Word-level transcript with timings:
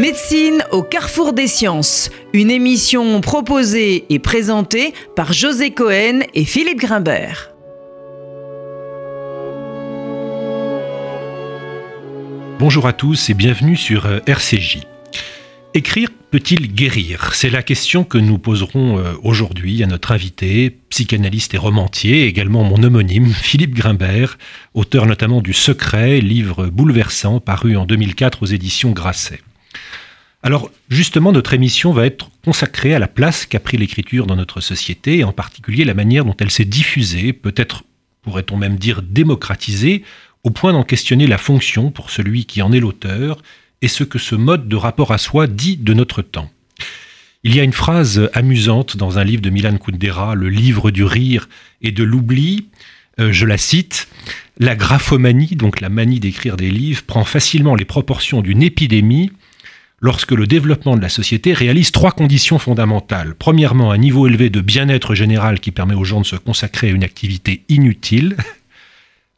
Médecine 0.00 0.64
au 0.70 0.82
carrefour 0.82 1.34
des 1.34 1.46
sciences, 1.46 2.08
une 2.32 2.50
émission 2.50 3.20
proposée 3.20 4.06
et 4.08 4.18
présentée 4.18 4.94
par 5.14 5.34
José 5.34 5.72
Cohen 5.72 6.20
et 6.32 6.46
Philippe 6.46 6.78
Grimbert. 6.78 7.50
Bonjour 12.58 12.86
à 12.86 12.94
tous 12.94 13.28
et 13.28 13.34
bienvenue 13.34 13.76
sur 13.76 14.06
euh, 14.06 14.20
RCJ. 14.26 14.78
Écrire 15.74 16.08
peut-il 16.30 16.72
guérir? 16.72 17.34
C'est 17.34 17.50
la 17.50 17.62
question 17.62 18.02
que 18.02 18.16
nous 18.16 18.38
poserons 18.38 18.96
euh, 18.96 19.12
aujourd'hui 19.22 19.82
à 19.82 19.86
notre 19.86 20.12
invité, 20.12 20.78
psychanalyste 20.88 21.52
et 21.52 21.58
romancier, 21.58 22.24
également 22.24 22.64
mon 22.64 22.82
homonyme, 22.82 23.26
Philippe 23.34 23.74
Grimbert, 23.74 24.38
auteur 24.72 25.04
notamment 25.04 25.42
du 25.42 25.52
Secret, 25.52 26.22
livre 26.22 26.68
bouleversant 26.68 27.38
paru 27.38 27.76
en 27.76 27.84
2004 27.84 28.44
aux 28.44 28.46
éditions 28.46 28.92
Grasset. 28.92 29.40
Alors 30.42 30.70
justement, 30.88 31.32
notre 31.32 31.52
émission 31.52 31.92
va 31.92 32.06
être 32.06 32.30
consacrée 32.44 32.94
à 32.94 32.98
la 32.98 33.08
place 33.08 33.44
qu'a 33.44 33.60
pris 33.60 33.76
l'écriture 33.76 34.26
dans 34.26 34.36
notre 34.36 34.60
société, 34.60 35.18
et 35.18 35.24
en 35.24 35.32
particulier 35.32 35.84
la 35.84 35.94
manière 35.94 36.24
dont 36.24 36.36
elle 36.38 36.50
s'est 36.50 36.64
diffusée, 36.64 37.32
peut-être 37.32 37.84
pourrait-on 38.22 38.56
même 38.56 38.76
dire 38.76 39.02
démocratisée, 39.02 40.02
au 40.42 40.50
point 40.50 40.72
d'en 40.72 40.84
questionner 40.84 41.26
la 41.26 41.38
fonction 41.38 41.90
pour 41.90 42.10
celui 42.10 42.46
qui 42.46 42.62
en 42.62 42.72
est 42.72 42.80
l'auteur, 42.80 43.42
et 43.82 43.88
ce 43.88 44.04
que 44.04 44.18
ce 44.18 44.34
mode 44.34 44.68
de 44.68 44.76
rapport 44.76 45.12
à 45.12 45.18
soi 45.18 45.46
dit 45.46 45.76
de 45.76 45.94
notre 45.94 46.22
temps. 46.22 46.50
Il 47.44 47.54
y 47.54 47.60
a 47.60 47.64
une 47.64 47.72
phrase 47.72 48.28
amusante 48.34 48.96
dans 48.98 49.18
un 49.18 49.24
livre 49.24 49.40
de 49.40 49.48
Milan 49.48 49.78
Kundera, 49.78 50.34
Le 50.34 50.50
livre 50.50 50.90
du 50.90 51.04
rire 51.04 51.48
et 51.80 51.90
de 51.90 52.04
l'oubli, 52.04 52.68
euh, 53.18 53.32
je 53.32 53.46
la 53.46 53.56
cite, 53.56 54.08
La 54.58 54.76
graphomanie, 54.76 55.56
donc 55.56 55.80
la 55.80 55.88
manie 55.88 56.20
d'écrire 56.20 56.58
des 56.58 56.70
livres, 56.70 57.02
prend 57.02 57.24
facilement 57.24 57.74
les 57.74 57.86
proportions 57.86 58.42
d'une 58.42 58.62
épidémie 58.62 59.32
lorsque 60.00 60.32
le 60.32 60.46
développement 60.46 60.96
de 60.96 61.02
la 61.02 61.08
société 61.08 61.52
réalise 61.52 61.92
trois 61.92 62.12
conditions 62.12 62.58
fondamentales. 62.58 63.34
Premièrement, 63.38 63.92
un 63.92 63.98
niveau 63.98 64.26
élevé 64.26 64.50
de 64.50 64.60
bien-être 64.60 65.14
général 65.14 65.60
qui 65.60 65.70
permet 65.70 65.94
aux 65.94 66.04
gens 66.04 66.20
de 66.20 66.26
se 66.26 66.36
consacrer 66.36 66.88
à 66.88 66.92
une 66.92 67.04
activité 67.04 67.62
inutile. 67.68 68.36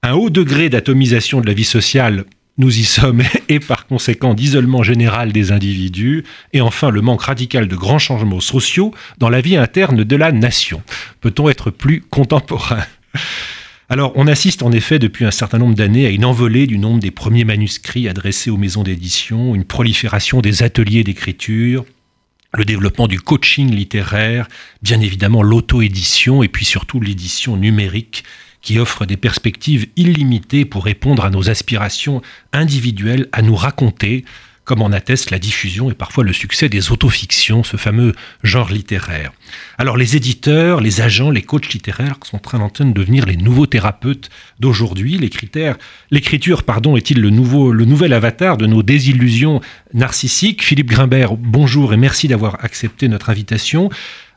Un 0.03 0.13
haut 0.15 0.31
degré 0.31 0.69
d'atomisation 0.69 1.41
de 1.41 1.47
la 1.47 1.55
vie 1.55 1.65
sociale, 1.65 2.25
nous 2.59 2.79
y 2.79 2.85
sommes, 2.85 3.23
et 3.49 3.61
par 3.61 3.87
conséquent 3.87 4.35
d'isolement 4.35 4.83
général 4.83 5.33
des 5.33 5.53
individus. 5.53 6.25
Et 6.53 6.61
enfin, 6.61 6.91
le 6.91 7.01
manque 7.01 7.23
radical 7.23 7.69
de 7.69 7.77
grands 7.77 7.99
changements 7.99 8.41
sociaux 8.41 8.95
dans 9.19 9.29
la 9.29 9.41
vie 9.41 9.57
interne 9.57 10.05
de 10.05 10.17
la 10.17 10.33
nation. 10.33 10.83
Peut-on 11.21 11.49
être 11.49 11.71
plus 11.71 12.03
contemporain? 12.03 12.85
Alors, 13.93 14.13
on 14.15 14.27
assiste 14.27 14.63
en 14.63 14.73
effet 14.73 14.99
depuis 14.99 15.27
un 15.27 15.31
certain 15.31 15.59
nombre 15.59 15.75
d'années 15.75 16.07
à 16.07 16.09
une 16.09 16.25
envolée 16.25 16.67
du 16.67 16.79
nombre 16.79 16.99
des 16.99 17.11
premiers 17.11 17.45
manuscrits 17.45 18.09
adressés 18.09 18.49
aux 18.49 18.57
maisons 18.57 18.85
d'édition, 18.85 19.55
une 19.55 19.67
prolifération 19.67 20.41
des 20.41 20.63
ateliers 20.63 21.05
d'écriture, 21.05 21.85
le 22.55 22.65
développement 22.65 23.07
du 23.07 23.21
coaching 23.21 23.71
littéraire, 23.71 24.49
bien 24.81 24.99
évidemment 25.03 25.43
l'auto-édition 25.43 26.43
et 26.43 26.49
puis 26.49 26.65
surtout 26.65 27.01
l'édition 27.01 27.59
numérique 27.59 28.25
qui 28.63 28.79
offre 28.79 29.05
des 29.05 29.19
perspectives 29.19 29.87
illimitées 29.97 30.65
pour 30.65 30.87
répondre 30.87 31.23
à 31.23 31.29
nos 31.29 31.51
aspirations 31.51 32.23
individuelles 32.55 33.29
à 33.33 33.43
nous 33.43 33.57
raconter, 33.57 34.25
comme 34.65 34.83
en 34.83 34.93
atteste 34.93 35.31
la 35.31 35.39
diffusion 35.39 35.91
et 35.91 35.95
parfois 35.95 36.25
le 36.25 36.33
succès 36.33 36.69
des 36.69 36.93
autofictions, 36.93 37.65
ce 37.65 37.77
fameux 37.77 38.13
genre 38.43 38.71
littéraire. 38.71 39.33
Alors 39.79 39.97
les 39.97 40.17
éditeurs, 40.17 40.81
les 40.81 41.01
agents, 41.01 41.31
les 41.31 41.43
coachs 41.43 41.73
littéraires 41.73 42.17
sont 42.25 42.37
en 42.55 42.69
train 42.69 42.87
de 42.87 42.93
devenir 42.93 43.27
les 43.27 43.37
nouveaux 43.37 43.67
thérapeutes 43.67 44.31
d'aujourd'hui. 44.61 45.19
l'écriture, 46.11 46.63
pardon, 46.63 46.97
est-il 46.97 47.21
le 47.21 47.31
le 47.31 47.85
nouvel 47.85 48.13
avatar 48.13 48.57
de 48.57 48.67
nos 48.67 48.83
désillusions 48.83 49.61
narcissiques? 49.95 50.63
Philippe 50.63 50.91
Grimbert, 50.91 51.37
bonjour 51.37 51.93
et 51.93 51.97
merci 51.97 52.29
d'avoir 52.29 52.65
accepté 52.65 53.09
notre 53.09 53.31
invitation. 53.31 53.91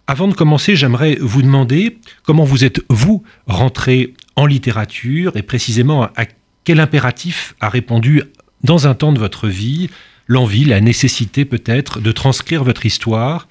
Avant 0.08 0.28
de 0.28 0.34
commencer, 0.34 0.76
j'aimerais 0.76 1.18
vous 1.20 1.42
demander 1.42 1.98
comment 2.24 2.44
vous 2.44 2.64
êtes, 2.64 2.82
vous, 2.90 3.24
rentré 3.48 4.14
en 4.36 4.46
littérature 4.46 5.36
et 5.38 5.42
précisément 5.42 6.04
à 6.04 6.26
quel 6.64 6.80
impératif 6.80 7.56
a 7.60 7.70
répondu 7.70 8.24
dans 8.64 8.88
un 8.88 8.96
temps 8.96 9.14
de 9.14 9.20
votre 9.20 9.48
vie 9.48 9.90
l'envie, 10.28 10.66
la 10.66 10.82
nécessité 10.82 11.46
peut-être 11.46 12.00
de 12.00 12.12
transcrire 12.12 12.64
votre 12.64 12.86
histoire 12.86 13.48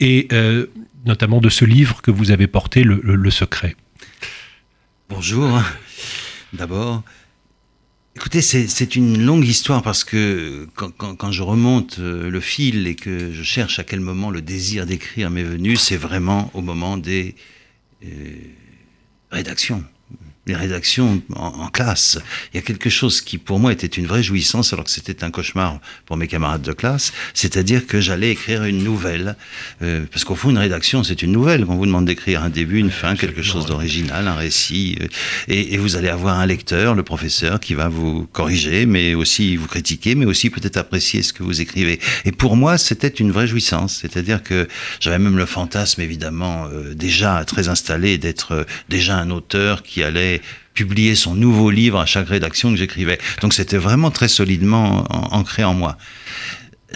et 0.00 0.28
euh, 0.32 0.66
notamment 1.06 1.40
de 1.40 1.48
ce 1.48 1.64
livre 1.64 2.02
que 2.02 2.10
vous 2.10 2.30
avez 2.30 2.46
porté, 2.46 2.82
Le, 2.82 3.30
Secret. 3.30 3.76
Bonjour, 5.08 5.60
d'abord. 6.52 7.02
Écoutez, 8.16 8.42
c'est 8.42 8.96
une 8.96 9.24
longue 9.24 9.46
histoire 9.46 9.82
parce 9.82 10.02
que 10.02 10.66
quand, 10.74 11.30
je 11.30 11.42
remonte 11.42 11.98
euh, 12.00 12.28
le 12.28 12.40
fil 12.40 12.88
et 12.88 12.96
que 12.96 13.32
je 13.32 13.42
cherche 13.44 13.78
à 13.78 13.84
quel 13.84 14.00
moment 14.00 14.30
le 14.30 14.42
désir 14.42 14.86
d'écrire 14.86 15.30
m'est 15.30 15.44
venu, 15.44 15.76
c'est 15.76 15.96
vraiment 15.96 16.50
au 16.52 16.60
moment 16.60 16.96
des 16.96 17.36
euh, 18.04 18.08
rédactions 19.30 19.84
les 20.48 20.56
rédactions 20.56 21.22
en, 21.34 21.68
classe. 21.68 22.18
Il 22.52 22.56
y 22.56 22.58
a 22.58 22.62
quelque 22.62 22.90
chose 22.90 23.20
qui 23.20 23.38
pour 23.38 23.58
moi 23.58 23.72
était 23.72 23.86
une 23.86 24.06
vraie 24.06 24.22
jouissance 24.22 24.72
alors 24.72 24.86
que 24.86 24.90
c'était 24.90 25.22
un 25.22 25.30
cauchemar 25.30 25.78
pour 26.06 26.16
mes 26.16 26.26
camarades 26.26 26.62
de 26.62 26.72
classe, 26.72 27.12
c'est-à-dire 27.34 27.86
que 27.86 28.00
j'allais 28.00 28.30
écrire 28.30 28.64
une 28.64 28.82
nouvelle. 28.82 29.36
Euh, 29.82 30.04
parce 30.10 30.24
qu'au 30.24 30.34
fond, 30.34 30.50
une 30.50 30.58
rédaction, 30.58 31.04
c'est 31.04 31.22
une 31.22 31.32
nouvelle. 31.32 31.66
Quand 31.66 31.74
on 31.74 31.76
vous 31.76 31.86
demande 31.86 32.06
d'écrire 32.06 32.42
un 32.42 32.48
début, 32.48 32.78
une 32.78 32.90
fin, 32.90 33.16
quelque 33.16 33.42
chose 33.42 33.66
d'original, 33.66 34.26
un 34.26 34.34
récit, 34.34 34.98
euh, 35.00 35.06
et, 35.46 35.74
et, 35.74 35.76
vous 35.76 35.96
allez 35.96 36.08
avoir 36.08 36.38
un 36.38 36.46
lecteur, 36.46 36.94
le 36.94 37.02
professeur, 37.02 37.60
qui 37.60 37.74
va 37.74 37.88
vous 37.88 38.26
corriger, 38.32 38.86
mais 38.86 39.14
aussi 39.14 39.56
vous 39.56 39.66
critiquer, 39.66 40.14
mais 40.14 40.24
aussi 40.24 40.50
peut-être 40.50 40.78
apprécier 40.78 41.22
ce 41.22 41.32
que 41.32 41.42
vous 41.42 41.60
écrivez. 41.60 42.00
Et 42.24 42.32
pour 42.32 42.56
moi, 42.56 42.78
c'était 42.78 43.08
une 43.08 43.30
vraie 43.30 43.46
jouissance. 43.46 43.98
C'est-à-dire 44.00 44.42
que 44.42 44.68
j'avais 45.00 45.18
même 45.18 45.36
le 45.36 45.46
fantasme, 45.46 46.00
évidemment, 46.00 46.66
euh, 46.72 46.94
déjà 46.94 47.44
très 47.44 47.68
installé 47.68 48.16
d'être 48.16 48.66
déjà 48.88 49.18
un 49.18 49.30
auteur 49.30 49.82
qui 49.82 50.02
allait 50.02 50.37
publier 50.74 51.14
son 51.14 51.34
nouveau 51.34 51.70
livre 51.70 51.98
à 51.98 52.06
chaque 52.06 52.28
rédaction 52.28 52.70
que 52.70 52.76
j'écrivais. 52.76 53.18
Donc 53.42 53.52
c'était 53.54 53.78
vraiment 53.78 54.10
très 54.10 54.28
solidement 54.28 55.04
ancré 55.34 55.64
en 55.64 55.74
moi. 55.74 55.98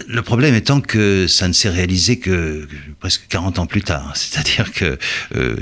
Le 0.07 0.23
problème 0.23 0.55
étant 0.55 0.81
que 0.81 1.27
ça 1.27 1.47
ne 1.47 1.53
s'est 1.53 1.69
réalisé 1.69 2.17
que 2.17 2.67
presque 2.99 3.27
40 3.29 3.59
ans 3.59 3.65
plus 3.67 3.83
tard. 3.83 4.11
C'est-à-dire 4.15 4.71
que 4.71 4.97
euh, 5.35 5.55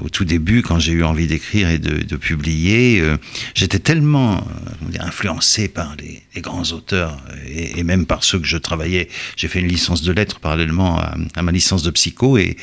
au 0.00 0.08
tout 0.08 0.24
début, 0.24 0.62
quand 0.62 0.80
j'ai 0.80 0.92
eu 0.92 1.04
envie 1.04 1.28
d'écrire 1.28 1.70
et 1.70 1.78
de, 1.78 2.16
publier, 2.16 3.00
euh, 3.00 3.16
j'étais 3.54 3.78
tellement 3.78 4.38
euh, 4.38 4.98
influencé 4.98 5.68
par 5.68 5.94
les, 5.96 6.22
grands 6.40 6.64
auteurs 6.72 7.16
et, 7.46 7.82
même 7.84 8.06
par 8.06 8.24
ceux 8.24 8.40
que 8.40 8.46
je 8.46 8.56
travaillais. 8.56 9.08
J'ai 9.36 9.46
fait 9.46 9.60
une 9.60 9.68
licence 9.68 10.02
de 10.02 10.12
lettres 10.12 10.40
parallèlement 10.40 11.00
à 11.34 11.42
ma 11.42 11.52
licence 11.52 11.82
de 11.82 11.90
psycho 11.90 12.36
et 12.38 12.56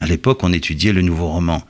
à 0.00 0.06
l'époque, 0.06 0.42
on 0.42 0.52
étudiait 0.52 0.92
le 0.92 1.02
nouveau 1.02 1.28
roman. 1.28 1.64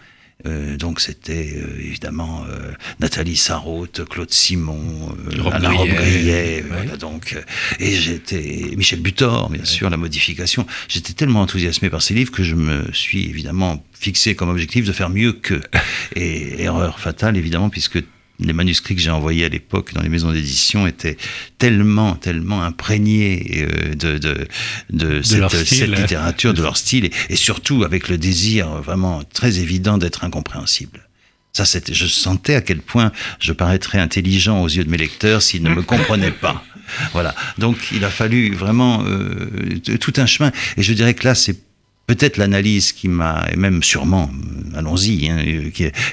Euh, 0.47 0.77
donc 0.77 1.01
c'était 1.01 1.53
euh, 1.57 1.81
évidemment 1.81 2.45
euh, 2.49 2.71
Nathalie 3.01 3.37
Sarraute, 3.37 4.05
Claude 4.09 4.31
Simon, 4.31 5.13
Alain 5.51 5.71
Robrillet, 5.71 6.65
voilà, 6.69 6.97
donc 6.97 7.37
et 7.81 7.97
j'étais 7.97 8.71
Michel 8.77 9.01
Butor, 9.01 9.51
bien 9.51 9.65
sûr, 9.65 9.91
la 9.91 9.97
modification. 9.97 10.65
J'étais 10.87 11.13
tellement 11.13 11.43
enthousiasmé 11.43 11.91
par 11.91 12.03
ces 12.03 12.15
livres 12.15 12.31
que 12.31 12.45
je 12.45 12.55
me 12.55 12.85
suis 12.93 13.29
évidemment 13.29 13.85
fixé 13.93 14.37
comme 14.37 14.49
objectif 14.49 14.87
de 14.87 14.93
faire 14.93 15.11
mieux 15.11 15.33
que 15.33 15.61
et 16.15 16.63
erreur 16.63 17.01
fatale 17.01 17.37
évidemment 17.37 17.69
puisque 17.69 17.99
les 18.41 18.53
manuscrits 18.53 18.95
que 18.95 19.01
j'ai 19.01 19.11
envoyés 19.11 19.45
à 19.45 19.49
l'époque 19.49 19.93
dans 19.95 20.03
les 20.03 20.09
maisons 20.09 20.33
d'édition 20.33 20.87
étaient 20.87 21.17
tellement, 21.59 22.15
tellement 22.15 22.63
imprégnés 22.63 23.67
euh, 23.69 23.95
de, 23.95 24.19
de, 24.19 24.47
de, 24.91 25.23
cette, 25.23 25.89
littérature, 25.89 26.55
de 26.55 26.63
leur 26.63 26.77
style, 26.77 27.11
et, 27.29 27.37
surtout 27.37 27.85
avec 27.85 28.09
le 28.09 28.19
désir 28.19 28.69
vraiment 28.83 29.23
très 29.33 29.59
évident 29.59 29.99
d'être 29.99 30.25
incompréhensible. 30.25 31.09
Ça, 31.53 31.65
c'était, 31.65 31.95
je 31.95 32.07
sentais 32.07 32.55
à 32.55 32.61
quel 32.61 32.81
point 32.81 33.11
je 33.41 33.53
paraîtrais 33.53 33.99
intelligent 33.99 34.63
aux 34.63 34.69
yeux 34.69 34.85
de 34.85 34.91
mes 34.91 34.99
lecteurs 34.99 35.43
s'ils 35.43 35.63
ne 35.63 35.71
me 35.71 35.83
comprenaient 35.83 36.31
pas. 36.31 36.65
Voilà. 37.13 37.35
Donc, 37.59 37.77
il 37.93 38.05
a 38.05 38.11
fallu 38.11 38.55
vraiment 38.55 39.03
euh, 39.05 39.79
tout 40.01 40.13
un 40.17 40.27
chemin. 40.27 40.53
Et 40.77 40.83
je 40.83 40.93
dirais 40.93 41.15
que 41.15 41.25
là, 41.25 41.35
c'est 41.35 41.68
peut-être 42.09 42.39
l'analyse 42.39 42.93
qui 42.93 43.07
m'a, 43.07 43.47
et 43.53 43.57
même 43.57 43.83
sûrement, 43.83 44.31
allons-y, 44.75 45.29
hein, 45.29 45.45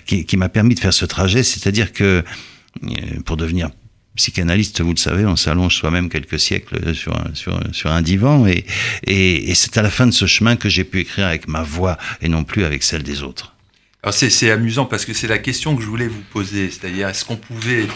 qui, 0.05 0.37
m'a 0.37 0.49
permis 0.49 0.75
de 0.75 0.79
faire 0.79 0.93
ce 0.93 1.05
trajet, 1.05 1.41
c'est-à-dire 1.41 1.93
que 1.93 2.23
euh, 2.83 3.21
pour 3.25 3.37
devenir 3.37 3.69
psychanalyste, 4.15 4.81
vous 4.81 4.91
le 4.91 4.97
savez, 4.97 5.25
on 5.25 5.37
s'allonge 5.37 5.75
soi-même 5.75 6.09
quelques 6.09 6.39
siècles 6.39 6.93
sur 6.93 7.15
un, 7.85 8.01
divan, 8.01 8.45
et, 8.45 9.53
c'est 9.55 9.77
à 9.77 9.81
la 9.81 9.89
fin 9.89 10.05
de 10.05 10.11
ce 10.11 10.25
chemin 10.25 10.57
que 10.57 10.67
j'ai 10.69 10.83
pu 10.83 10.99
écrire 10.99 11.27
avec 11.27 11.47
ma 11.47 11.63
voix 11.63 11.97
et 12.21 12.27
non 12.27 12.43
plus 12.43 12.65
avec 12.65 12.83
celle 12.83 13.03
des 13.03 13.23
autres. 13.23 13.55
C'est 14.11 14.51
amusant 14.51 14.85
parce 14.85 15.05
que 15.05 15.13
c'est 15.13 15.27
la 15.27 15.39
question 15.39 15.75
que 15.75 15.81
je 15.81 15.87
voulais 15.87 16.07
vous 16.07 16.21
poser, 16.31 16.69
c'est-à-dire 16.69 17.07
est-ce 17.07 17.25
qu'on 17.25 17.37
pouvait 17.37 17.87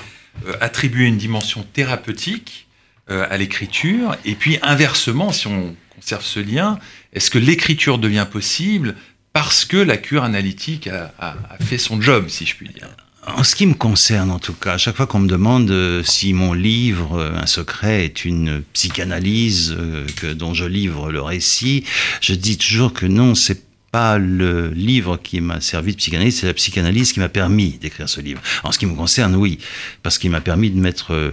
euh, 0.47 0.53
attribuer 0.61 1.05
une 1.05 1.17
dimension 1.17 1.65
thérapeutique 1.73 2.67
euh, 3.11 3.27
à 3.29 3.37
l'écriture, 3.37 4.15
et 4.23 4.35
puis 4.35 4.57
inversement, 4.61 5.31
si 5.31 5.47
on 5.47 5.75
conserve 5.95 6.23
ce 6.23 6.39
lien, 6.39 6.79
est-ce 7.13 7.31
que 7.31 7.39
l'écriture 7.39 7.97
devient 7.97 8.27
possible 8.29 8.95
parce 9.33 9.65
que 9.65 9.77
la 9.77 9.97
cure 9.97 10.23
analytique 10.23 10.87
a, 10.87 11.35
fait 11.61 11.77
son 11.77 12.01
job, 12.01 12.29
si 12.29 12.45
je 12.45 12.55
puis 12.55 12.69
dire? 12.69 12.89
En 13.27 13.43
ce 13.43 13.55
qui 13.55 13.67
me 13.67 13.73
concerne, 13.73 14.31
en 14.31 14.39
tout 14.39 14.53
cas, 14.53 14.73
à 14.73 14.77
chaque 14.77 14.95
fois 14.95 15.05
qu'on 15.05 15.19
me 15.19 15.27
demande 15.27 15.69
euh, 15.69 16.03
si 16.03 16.33
mon 16.33 16.53
livre, 16.53 17.19
euh, 17.19 17.35
Un 17.35 17.45
secret, 17.45 18.05
est 18.05 18.25
une 18.25 18.63
psychanalyse 18.73 19.75
euh, 19.77 20.07
que, 20.15 20.27
dont 20.27 20.53
je 20.53 20.65
livre 20.65 21.11
le 21.11 21.21
récit, 21.21 21.83
je 22.21 22.33
dis 22.33 22.57
toujours 22.57 22.93
que 22.93 23.05
non, 23.05 23.35
c'est 23.35 23.68
pas 23.91 24.17
le 24.17 24.69
livre 24.69 25.17
qui 25.17 25.41
m'a 25.41 25.61
servi 25.61 25.93
de 25.93 25.97
psychanalyse, 25.97 26.39
c'est 26.39 26.47
la 26.47 26.53
psychanalyse 26.53 27.11
qui 27.13 27.19
m'a 27.19 27.29
permis 27.29 27.77
d'écrire 27.79 28.07
ce 28.07 28.21
livre. 28.21 28.41
En 28.63 28.71
ce 28.71 28.79
qui 28.79 28.85
me 28.85 28.95
concerne, 28.95 29.35
oui, 29.35 29.59
parce 30.03 30.17
qu'il 30.17 30.29
m'a 30.29 30.41
permis 30.41 30.69
de 30.69 30.79
mettre, 30.79 31.13
euh, 31.13 31.31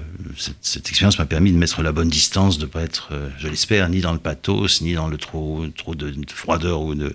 cette, 0.62 0.88
expérience 0.88 1.18
m'a 1.18 1.26
permis 1.26 1.52
de 1.52 1.58
mettre 1.58 1.82
la 1.82 1.92
bonne 1.92 2.08
distance, 2.08 2.58
de 2.58 2.66
pas 2.66 2.82
être, 2.82 3.10
euh, 3.12 3.28
je 3.38 3.48
l'espère, 3.48 3.88
ni 3.88 4.00
dans 4.00 4.12
le 4.12 4.18
pathos, 4.18 4.80
ni 4.80 4.94
dans 4.94 5.08
le 5.08 5.18
trop, 5.18 5.66
de, 5.66 6.10
de 6.10 6.30
froideur 6.32 6.80
ou 6.80 6.94
de, 6.94 7.12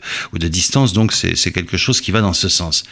distance. 0.47 0.93
Donc 0.93 1.13
c'est 1.13 1.35
c'est 1.35 1.51
quelque 1.51 1.77
chose 1.77 2.01
qui 2.01 2.11
va 2.11 2.21
dans 2.21 2.33
ce 2.33 2.49
sens. 2.49 2.83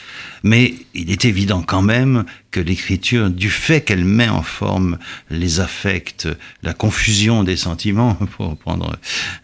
Mais 0.43 0.73
il 0.93 1.11
est 1.11 1.25
évident 1.25 1.61
quand 1.61 1.81
même 1.81 2.25
que 2.51 2.59
l'écriture, 2.59 3.29
du 3.29 3.49
fait 3.49 3.81
qu'elle 3.81 4.05
met 4.05 4.29
en 4.29 4.41
forme 4.41 4.97
les 5.29 5.59
affects, 5.59 6.27
la 6.63 6.73
confusion 6.73 7.43
des 7.43 7.57
sentiments, 7.57 8.15
pour 8.37 8.57
prendre 8.57 8.97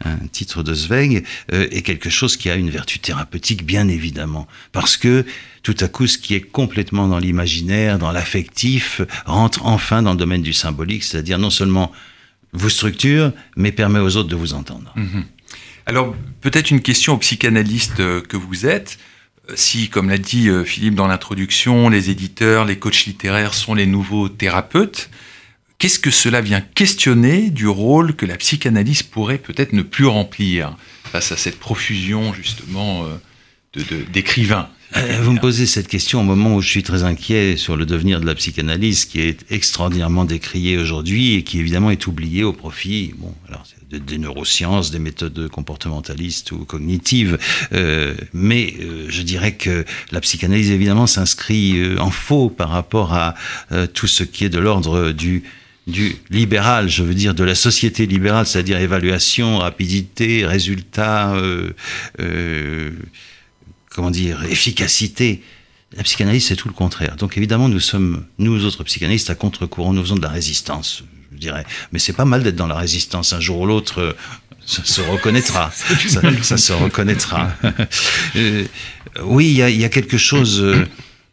un 0.03 0.17
titre 0.31 0.63
de 0.63 0.73
Zweig, 0.73 1.23
euh, 1.53 1.67
est 1.71 1.81
quelque 1.81 2.09
chose 2.09 2.37
qui 2.37 2.49
a 2.49 2.55
une 2.55 2.69
vertu 2.69 2.94
thérapeutique, 2.99 3.65
bien 3.65 3.87
évidemment. 3.87 4.47
Parce 4.71 4.97
que 4.97 5.25
tout 5.63 5.75
à 5.79 5.87
coup, 5.87 6.07
ce 6.07 6.17
qui 6.17 6.35
est 6.35 6.41
complètement 6.41 7.07
dans 7.07 7.19
l'imaginaire, 7.19 7.97
dans 7.97 8.11
l'affectif, 8.11 9.01
rentre 9.25 9.65
enfin 9.65 10.01
dans 10.01 10.11
le 10.11 10.17
domaine 10.17 10.43
du 10.43 10.53
symbolique, 10.53 11.03
c'est-à-dire 11.03 11.39
non 11.39 11.49
seulement 11.49 11.91
vous 12.53 12.69
structure, 12.69 13.31
mais 13.55 13.71
permet 13.71 13.99
aux 13.99 14.15
autres 14.15 14.29
de 14.29 14.35
vous 14.35 14.53
entendre. 14.53 14.93
Mhm. 14.95 15.25
Alors, 15.85 16.15
peut-être 16.41 16.71
une 16.71 16.81
question 16.81 17.13
au 17.13 17.17
psychanalyste 17.17 17.99
euh, 17.99 18.21
que 18.21 18.37
vous 18.37 18.65
êtes. 18.65 18.97
Euh, 19.49 19.53
Si, 19.55 19.89
comme 19.89 20.09
l'a 20.09 20.17
dit 20.17 20.49
euh, 20.49 20.63
Philippe 20.63 20.95
dans 20.95 21.07
l'introduction, 21.07 21.89
les 21.89 22.09
éditeurs, 22.09 22.65
les 22.65 22.79
coachs 22.79 23.05
littéraires 23.05 23.53
sont 23.53 23.75
les 23.75 23.85
nouveaux 23.85 24.29
thérapeutes, 24.29 25.09
qu'est-ce 25.77 25.99
que 25.99 26.11
cela 26.11 26.41
vient 26.41 26.61
questionner 26.61 27.51
du 27.51 27.67
rôle 27.67 28.15
que 28.15 28.25
la 28.25 28.37
psychanalyse 28.37 29.03
pourrait 29.03 29.37
peut-être 29.37 29.73
ne 29.73 29.83
plus 29.83 30.07
remplir? 30.07 30.75
Face 31.15 31.31
à 31.31 31.37
cette 31.37 31.59
profusion, 31.59 32.33
justement, 32.33 33.05
euh, 33.05 33.81
d'écrivains 34.11 34.67
Euh, 34.97 35.19
Vous 35.21 35.31
me 35.31 35.39
posez 35.39 35.65
cette 35.65 35.87
question 35.87 36.19
au 36.19 36.23
moment 36.23 36.55
où 36.55 36.61
je 36.61 36.69
suis 36.69 36.83
très 36.83 37.03
inquiet 37.03 37.55
sur 37.55 37.77
le 37.77 37.85
devenir 37.85 38.19
de 38.19 38.25
la 38.25 38.35
psychanalyse, 38.35 39.05
qui 39.05 39.21
est 39.21 39.39
extraordinairement 39.49 40.25
décrié 40.25 40.77
aujourd'hui 40.77 41.35
et 41.35 41.43
qui 41.43 41.59
évidemment 41.59 41.89
est 41.89 42.05
oublié 42.07 42.43
au 42.43 42.51
profit 42.51 43.13
bon, 43.17 43.33
alors, 43.47 43.63
des, 43.89 44.17
neurosciences, 44.17 44.91
des 44.91 44.99
méthodes 44.99 45.47
comportementalistes 45.47 46.51
ou 46.51 46.65
cognitives. 46.65 47.37
Euh, 47.71 48.13
mais 48.33 48.75
je 49.07 49.21
dirais 49.21 49.53
que 49.53 49.85
la 50.11 50.19
psychanalyse 50.19 50.69
évidemment 50.69 51.07
s'inscrit 51.07 51.97
en 51.97 52.11
faux 52.11 52.49
par 52.49 52.69
rapport 52.69 53.13
à 53.13 53.35
tout 53.93 54.07
ce 54.07 54.23
qui 54.23 54.43
est 54.43 54.49
de 54.49 54.59
l'ordre 54.59 55.11
du 55.11 55.43
du 55.87 56.15
libéral, 56.29 56.89
je 56.89 57.03
veux 57.03 57.13
dire 57.13 57.35
de 57.35 57.43
la 57.43 57.55
société 57.55 58.07
libérale, 58.07 58.47
c'est-à-dire 58.47 58.79
évaluation, 58.79 59.59
rapidité, 59.59 60.45
résultat, 60.45 61.35
euh, 61.35 61.71
euh, 62.19 62.91
comment 63.91 64.11
dire, 64.11 64.43
efficacité. 64.45 65.43
La 65.95 66.03
psychanalyse, 66.03 66.47
c'est 66.47 66.55
tout 66.55 66.67
le 66.67 66.73
contraire. 66.73 67.15
Donc 67.15 67.37
évidemment, 67.37 67.69
nous 67.69 67.79
sommes, 67.79 68.25
nous 68.39 68.65
autres 68.65 68.83
psychanalystes, 68.83 69.29
à 69.29 69.35
contre-courant, 69.35 69.93
nous 69.93 70.01
faisons 70.01 70.15
de 70.15 70.23
la 70.23 70.29
résistance, 70.29 71.03
je 71.31 71.37
dirais. 71.37 71.65
Mais 71.91 71.99
c'est 71.99 72.13
pas 72.13 72.25
mal 72.25 72.43
d'être 72.43 72.55
dans 72.55 72.67
la 72.67 72.75
résistance. 72.75 73.31
Un 73.33 73.39
jour 73.39 73.59
ou 73.59 73.65
l'autre, 73.67 74.01
euh, 74.01 74.13
ça 74.65 74.83
se 74.83 75.01
reconnaîtra. 75.01 75.71
ça, 76.07 76.21
ça 76.41 76.57
se 76.57 76.73
reconnaîtra. 76.73 77.51
Euh, 78.35 78.65
oui, 79.23 79.47
il 79.47 79.53
y 79.55 79.61
a, 79.61 79.69
il 79.69 79.79
y 79.79 79.85
a 79.85 79.89
quelque 79.89 80.17
chose... 80.17 80.65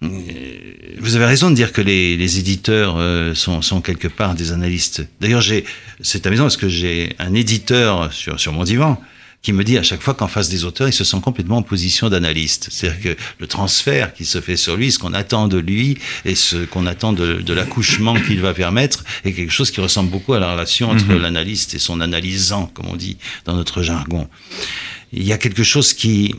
vous 0.02 1.16
avez 1.16 1.24
raison 1.26 1.50
de 1.50 1.54
dire 1.54 1.72
que 1.72 1.80
les, 1.80 2.16
les 2.16 2.38
éditeurs 2.38 2.96
euh, 2.98 3.34
sont, 3.34 3.62
sont 3.62 3.80
quelque 3.80 4.08
part 4.08 4.34
des 4.34 4.52
analystes. 4.52 5.06
D'ailleurs, 5.20 5.40
j'ai, 5.40 5.64
c'est 6.00 6.26
amusant 6.26 6.44
parce 6.44 6.56
que 6.56 6.68
j'ai 6.68 7.14
un 7.18 7.34
éditeur 7.34 8.12
sur, 8.12 8.38
sur 8.38 8.52
mon 8.52 8.64
divan 8.64 9.00
qui 9.42 9.52
me 9.52 9.64
dit 9.64 9.76
à 9.76 9.82
chaque 9.82 10.02
fois 10.02 10.14
qu'en 10.14 10.28
face 10.28 10.48
des 10.48 10.64
auteurs, 10.64 10.88
il 10.88 10.92
se 10.92 11.02
sent 11.02 11.18
complètement 11.20 11.58
en 11.58 11.62
position 11.62 12.08
d'analyste. 12.08 12.68
C'est-à-dire 12.70 13.16
que 13.16 13.22
le 13.40 13.46
transfert 13.48 14.14
qui 14.14 14.24
se 14.24 14.40
fait 14.40 14.56
sur 14.56 14.76
lui, 14.76 14.92
ce 14.92 15.00
qu'on 15.00 15.14
attend 15.14 15.48
de 15.48 15.58
lui 15.58 15.98
et 16.24 16.36
ce 16.36 16.64
qu'on 16.64 16.86
attend 16.86 17.12
de, 17.12 17.34
de 17.40 17.52
l'accouchement 17.52 18.14
qu'il 18.14 18.40
va 18.40 18.54
permettre 18.54 19.04
est 19.24 19.32
quelque 19.32 19.52
chose 19.52 19.72
qui 19.72 19.80
ressemble 19.80 20.10
beaucoup 20.10 20.34
à 20.34 20.38
la 20.38 20.52
relation 20.52 20.90
entre 20.90 21.12
l'analyste 21.14 21.74
et 21.74 21.80
son 21.80 22.00
analysant, 22.00 22.66
comme 22.72 22.86
on 22.86 22.96
dit 22.96 23.16
dans 23.44 23.56
notre 23.56 23.82
jargon. 23.82 24.28
Il 25.12 25.24
y 25.24 25.32
a 25.32 25.38
quelque 25.38 25.62
chose 25.62 25.92
qui 25.92 26.34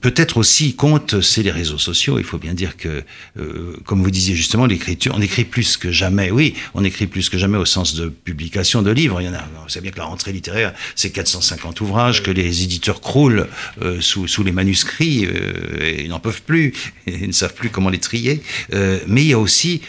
peut-être 0.00 0.36
aussi 0.36 0.74
compte, 0.74 1.20
c'est 1.20 1.42
les 1.42 1.50
réseaux 1.50 1.78
sociaux. 1.78 2.18
Il 2.18 2.24
faut 2.24 2.38
bien 2.38 2.54
dire 2.54 2.76
que, 2.76 3.02
euh, 3.38 3.76
comme 3.84 4.02
vous 4.02 4.10
disiez 4.10 4.34
justement, 4.34 4.66
l'écriture, 4.66 5.14
on 5.16 5.20
écrit 5.20 5.44
plus 5.44 5.76
que 5.76 5.90
jamais. 5.90 6.30
Oui, 6.30 6.54
on 6.74 6.84
écrit 6.84 7.06
plus 7.06 7.28
que 7.28 7.38
jamais 7.38 7.58
au 7.58 7.64
sens 7.64 7.94
de 7.94 8.08
publication 8.08 8.82
de 8.82 8.90
livres. 8.90 9.20
Il 9.20 9.26
y 9.26 9.28
en 9.28 9.34
a. 9.34 9.48
Vous 9.62 9.68
savez 9.68 9.84
bien 9.84 9.92
que 9.92 9.98
la 9.98 10.04
rentrée 10.04 10.32
littéraire, 10.32 10.74
c'est 10.94 11.10
450 11.10 11.80
ouvrages, 11.80 12.22
que 12.22 12.30
les 12.30 12.62
éditeurs 12.62 13.00
croulent 13.00 13.46
euh, 13.82 14.00
sous, 14.00 14.42
les 14.42 14.52
manuscrits 14.52 15.26
euh, 15.26 15.80
et 15.80 16.04
ils 16.04 16.08
n'en 16.08 16.20
peuvent 16.20 16.42
plus, 16.42 16.72
et 17.06 17.26
ne 17.26 17.32
savent 17.32 17.54
plus 17.54 17.70
comment 17.70 17.90
les 17.90 17.98
trier. 17.98 18.42
Mais 19.06 19.22
il 19.22 19.28
y 19.28 19.32
a 19.32 19.38
aussi 19.38 19.82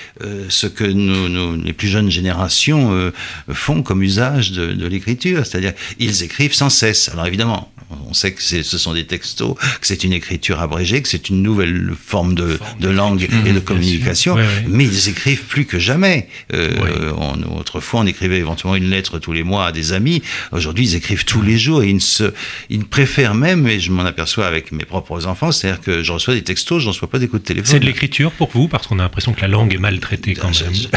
ce 0.50 0.68
que 0.68 0.84
nous, 0.84 1.62
les 1.62 1.74
plus 1.74 1.88
jeunes 1.88 2.10
générations 2.10 3.12
font 3.52 3.84
comme 3.84 4.04
usage 4.04 4.52
de, 4.52 4.74
de 4.74 4.88
l'écriture, 4.88 5.46
c'est-à-dire 5.46 5.74
ils 6.00 6.24
écrivent 6.24 6.54
sans 6.54 6.70
cesse. 6.70 7.10
Alors 7.10 7.26
évidemment, 7.26 7.72
on 8.10 8.14
sait 8.14 8.32
que 8.34 8.42
ce 8.42 8.78
sont 8.78 8.94
des 8.94 9.06
textos, 9.06 9.56
que 9.56 9.88
c'est 9.88 10.04
une 10.04 10.14
écriture 10.14 10.60
abrégée, 10.62 11.02
que 11.02 11.08
c'est 11.08 11.30
une 11.30 11.42
nouvelle 11.42 11.92
forme 12.04 12.36
de, 12.36 12.60
de 12.80 12.90
langue 12.90 13.28
et 13.46 13.52
de 13.54 13.60
communication, 13.60 14.36
Ouais, 14.36 14.42
ouais. 14.42 14.66
mais 14.68 14.86
ils 14.86 15.10
écrivent 15.10 15.44
plus 15.44 15.66
que 15.66 15.80
jamais. 15.80 16.28
Euh, 16.54 16.70
Ouais. 16.72 17.14
on- 17.18 17.58
autrefois, 17.60 18.02
on 18.02 18.06
écrivait 18.06 18.38
éventuellement 18.38 18.76
une 18.76 18.90
lettre 18.90 19.20
tous 19.20 19.34
les 19.34 19.44
mois 19.44 19.66
à 19.68 19.72
des 19.72 19.94
amis. 19.94 20.22
Aujourd'hui, 20.52 20.86
ils 20.86 20.96
écrivent 20.96 21.26
tous 21.26 21.42
les 21.42 21.58
jours 21.58 21.84
et 21.84 21.90
ils, 21.90 21.96
ne 21.96 22.00
se, 22.00 22.34
ils 22.70 22.86
préfèrent 22.86 23.34
même, 23.36 23.68
et 23.68 23.80
je 23.80 23.92
m'en 23.92 24.04
aperçois 24.06 24.46
avec 24.48 24.72
mes 24.72 24.86
propres 24.86 25.26
enfants, 25.28 25.52
c'est-à-dire 25.52 25.82
que 25.82 26.04
je 26.04 26.12
reçois 26.12 26.34
des 26.34 26.44
textos, 26.44 26.80
je 26.82 26.88
ne 26.88 26.92
reçois 26.94 27.10
pas 27.10 27.20
des 27.20 27.28
coups 27.28 27.42
de 27.42 27.48
téléphone. 27.48 27.72
C'est 27.72 27.80
de 27.80 27.86
l'écriture 27.86 28.32
pour 28.32 28.50
vous, 28.54 28.68
parce 28.68 28.88
qu'on 28.88 29.00
a 29.00 29.04
l'impression 29.04 29.34
que 29.34 29.42
la 29.42 29.48
langue 29.48 29.74
est 29.74 29.78
maltraitée 29.78 30.34
quand 30.34 30.52
Je- 30.54 30.64
même. 30.64 30.74
je- 30.74 30.88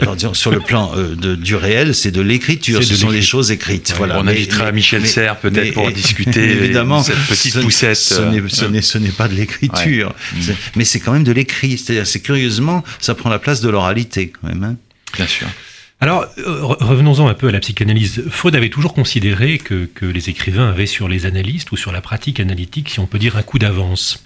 alors, 0.00 0.16
disons, 0.16 0.34
sur 0.34 0.50
le 0.50 0.60
plan 0.60 0.92
euh, 0.96 1.14
de, 1.14 1.34
du 1.34 1.54
réel, 1.54 1.94
c'est 1.94 2.10
de 2.10 2.20
l'écriture. 2.20 2.82
Ce 2.82 2.90
de 2.90 2.94
sont 2.96 3.06
l'écriture. 3.08 3.30
choses 3.30 3.50
écrites. 3.50 3.92
voilà. 3.96 4.18
on 4.20 4.24
Mais- 4.24 4.32
invitera 4.32 4.66
mais- 4.66 4.72
Michel 4.72 5.02
mais- 5.02 5.08
Serres 5.08 5.38
peut-être 5.40 5.76
mais- 5.76 5.85
pour 5.88 5.96
discuter 5.96 6.50
évidemment 6.64 7.02
cette 7.02 7.16
petite 7.26 7.54
ce- 7.54 7.58
poussette. 7.60 7.96
Ce 7.96 8.98
n'est 8.98 9.10
pas 9.10 9.28
de 9.28 9.34
l'écriture, 9.34 10.14
mais 10.76 10.84
c'est 10.84 11.00
quand 11.00 11.12
même 11.12 11.24
de 11.24 11.32
l'écrit. 11.32 11.78
C'est-à-dire, 11.78 12.06
c'est 12.06 12.20
curieusement, 12.20 12.84
ça 13.00 13.14
prend 13.14 13.30
la 13.30 13.38
place 13.38 13.60
de 13.60 13.68
l'oralité 13.68 14.30
quand 14.40 14.48
même. 14.48 14.62
hein. 14.64 14.76
Bien 15.14 15.26
sûr. 15.26 15.46
Alors, 15.98 16.26
euh, 16.36 16.60
re- 16.60 16.82
revenons-en 16.84 17.26
un 17.26 17.32
peu 17.32 17.48
à 17.48 17.52
la 17.52 17.60
psychanalyse. 17.60 18.24
Freud 18.30 18.54
avait 18.54 18.68
toujours 18.68 18.92
considéré 18.92 19.56
que, 19.56 19.86
que 19.86 20.04
les 20.04 20.28
écrivains 20.28 20.68
avaient 20.68 20.84
sur 20.84 21.08
les 21.08 21.24
analystes 21.24 21.72
ou 21.72 21.76
sur 21.78 21.90
la 21.90 22.02
pratique 22.02 22.38
analytique, 22.38 22.90
si 22.90 23.00
on 23.00 23.06
peut 23.06 23.18
dire, 23.18 23.38
un 23.38 23.42
coup 23.42 23.58
d'avance. 23.58 24.22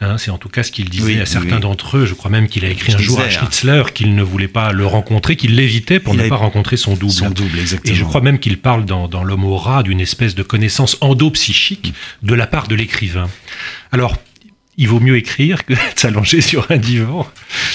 Hein, 0.00 0.18
c'est 0.18 0.32
en 0.32 0.38
tout 0.38 0.48
cas 0.48 0.64
ce 0.64 0.72
qu'il 0.72 0.88
disait 0.90 1.04
Oui, 1.04 1.20
à 1.20 1.26
certains 1.26 1.54
oui. 1.56 1.60
d'entre 1.60 1.98
eux. 1.98 2.06
Je 2.06 2.14
crois 2.14 2.28
même 2.30 2.48
qu'il 2.48 2.64
a 2.64 2.68
écrit 2.70 2.92
un 2.92 2.98
jour 2.98 3.20
à 3.20 3.30
Schnitzler. 3.30 3.38
Schnitzler 3.38 3.92
qu'il 3.94 4.16
ne 4.16 4.22
voulait 4.24 4.48
pas 4.48 4.72
le 4.72 4.84
rencontrer, 4.84 5.36
qu'il 5.36 5.54
l'évitait 5.54 6.00
pour 6.00 6.14
Il 6.14 6.22
ne 6.22 6.28
pas 6.28 6.34
rencontrer 6.34 6.76
son 6.76 6.94
double. 6.94 7.12
Son 7.12 7.30
double, 7.30 7.56
exactement. 7.60 7.94
Et 7.94 7.96
je 7.96 8.02
crois 8.04 8.20
même 8.20 8.40
qu'il 8.40 8.58
parle 8.58 8.84
dans, 8.84 9.06
dans 9.06 9.22
L'homme 9.22 9.44
au 9.44 9.56
rat 9.56 9.84
d'une 9.84 10.00
espèce 10.00 10.34
de 10.34 10.42
connaissance 10.42 10.96
endopsychique 11.00 11.94
de 12.24 12.34
la 12.34 12.48
part 12.48 12.66
de 12.66 12.74
l'écrivain. 12.74 13.28
Alors, 13.92 14.16
il 14.78 14.88
vaut 14.88 15.00
mieux 15.00 15.16
écrire 15.16 15.64
que 15.66 15.74
de 15.74 15.78
s'allonger 15.94 16.40
sur 16.40 16.68
un 16.70 16.78
divan. 16.78 17.30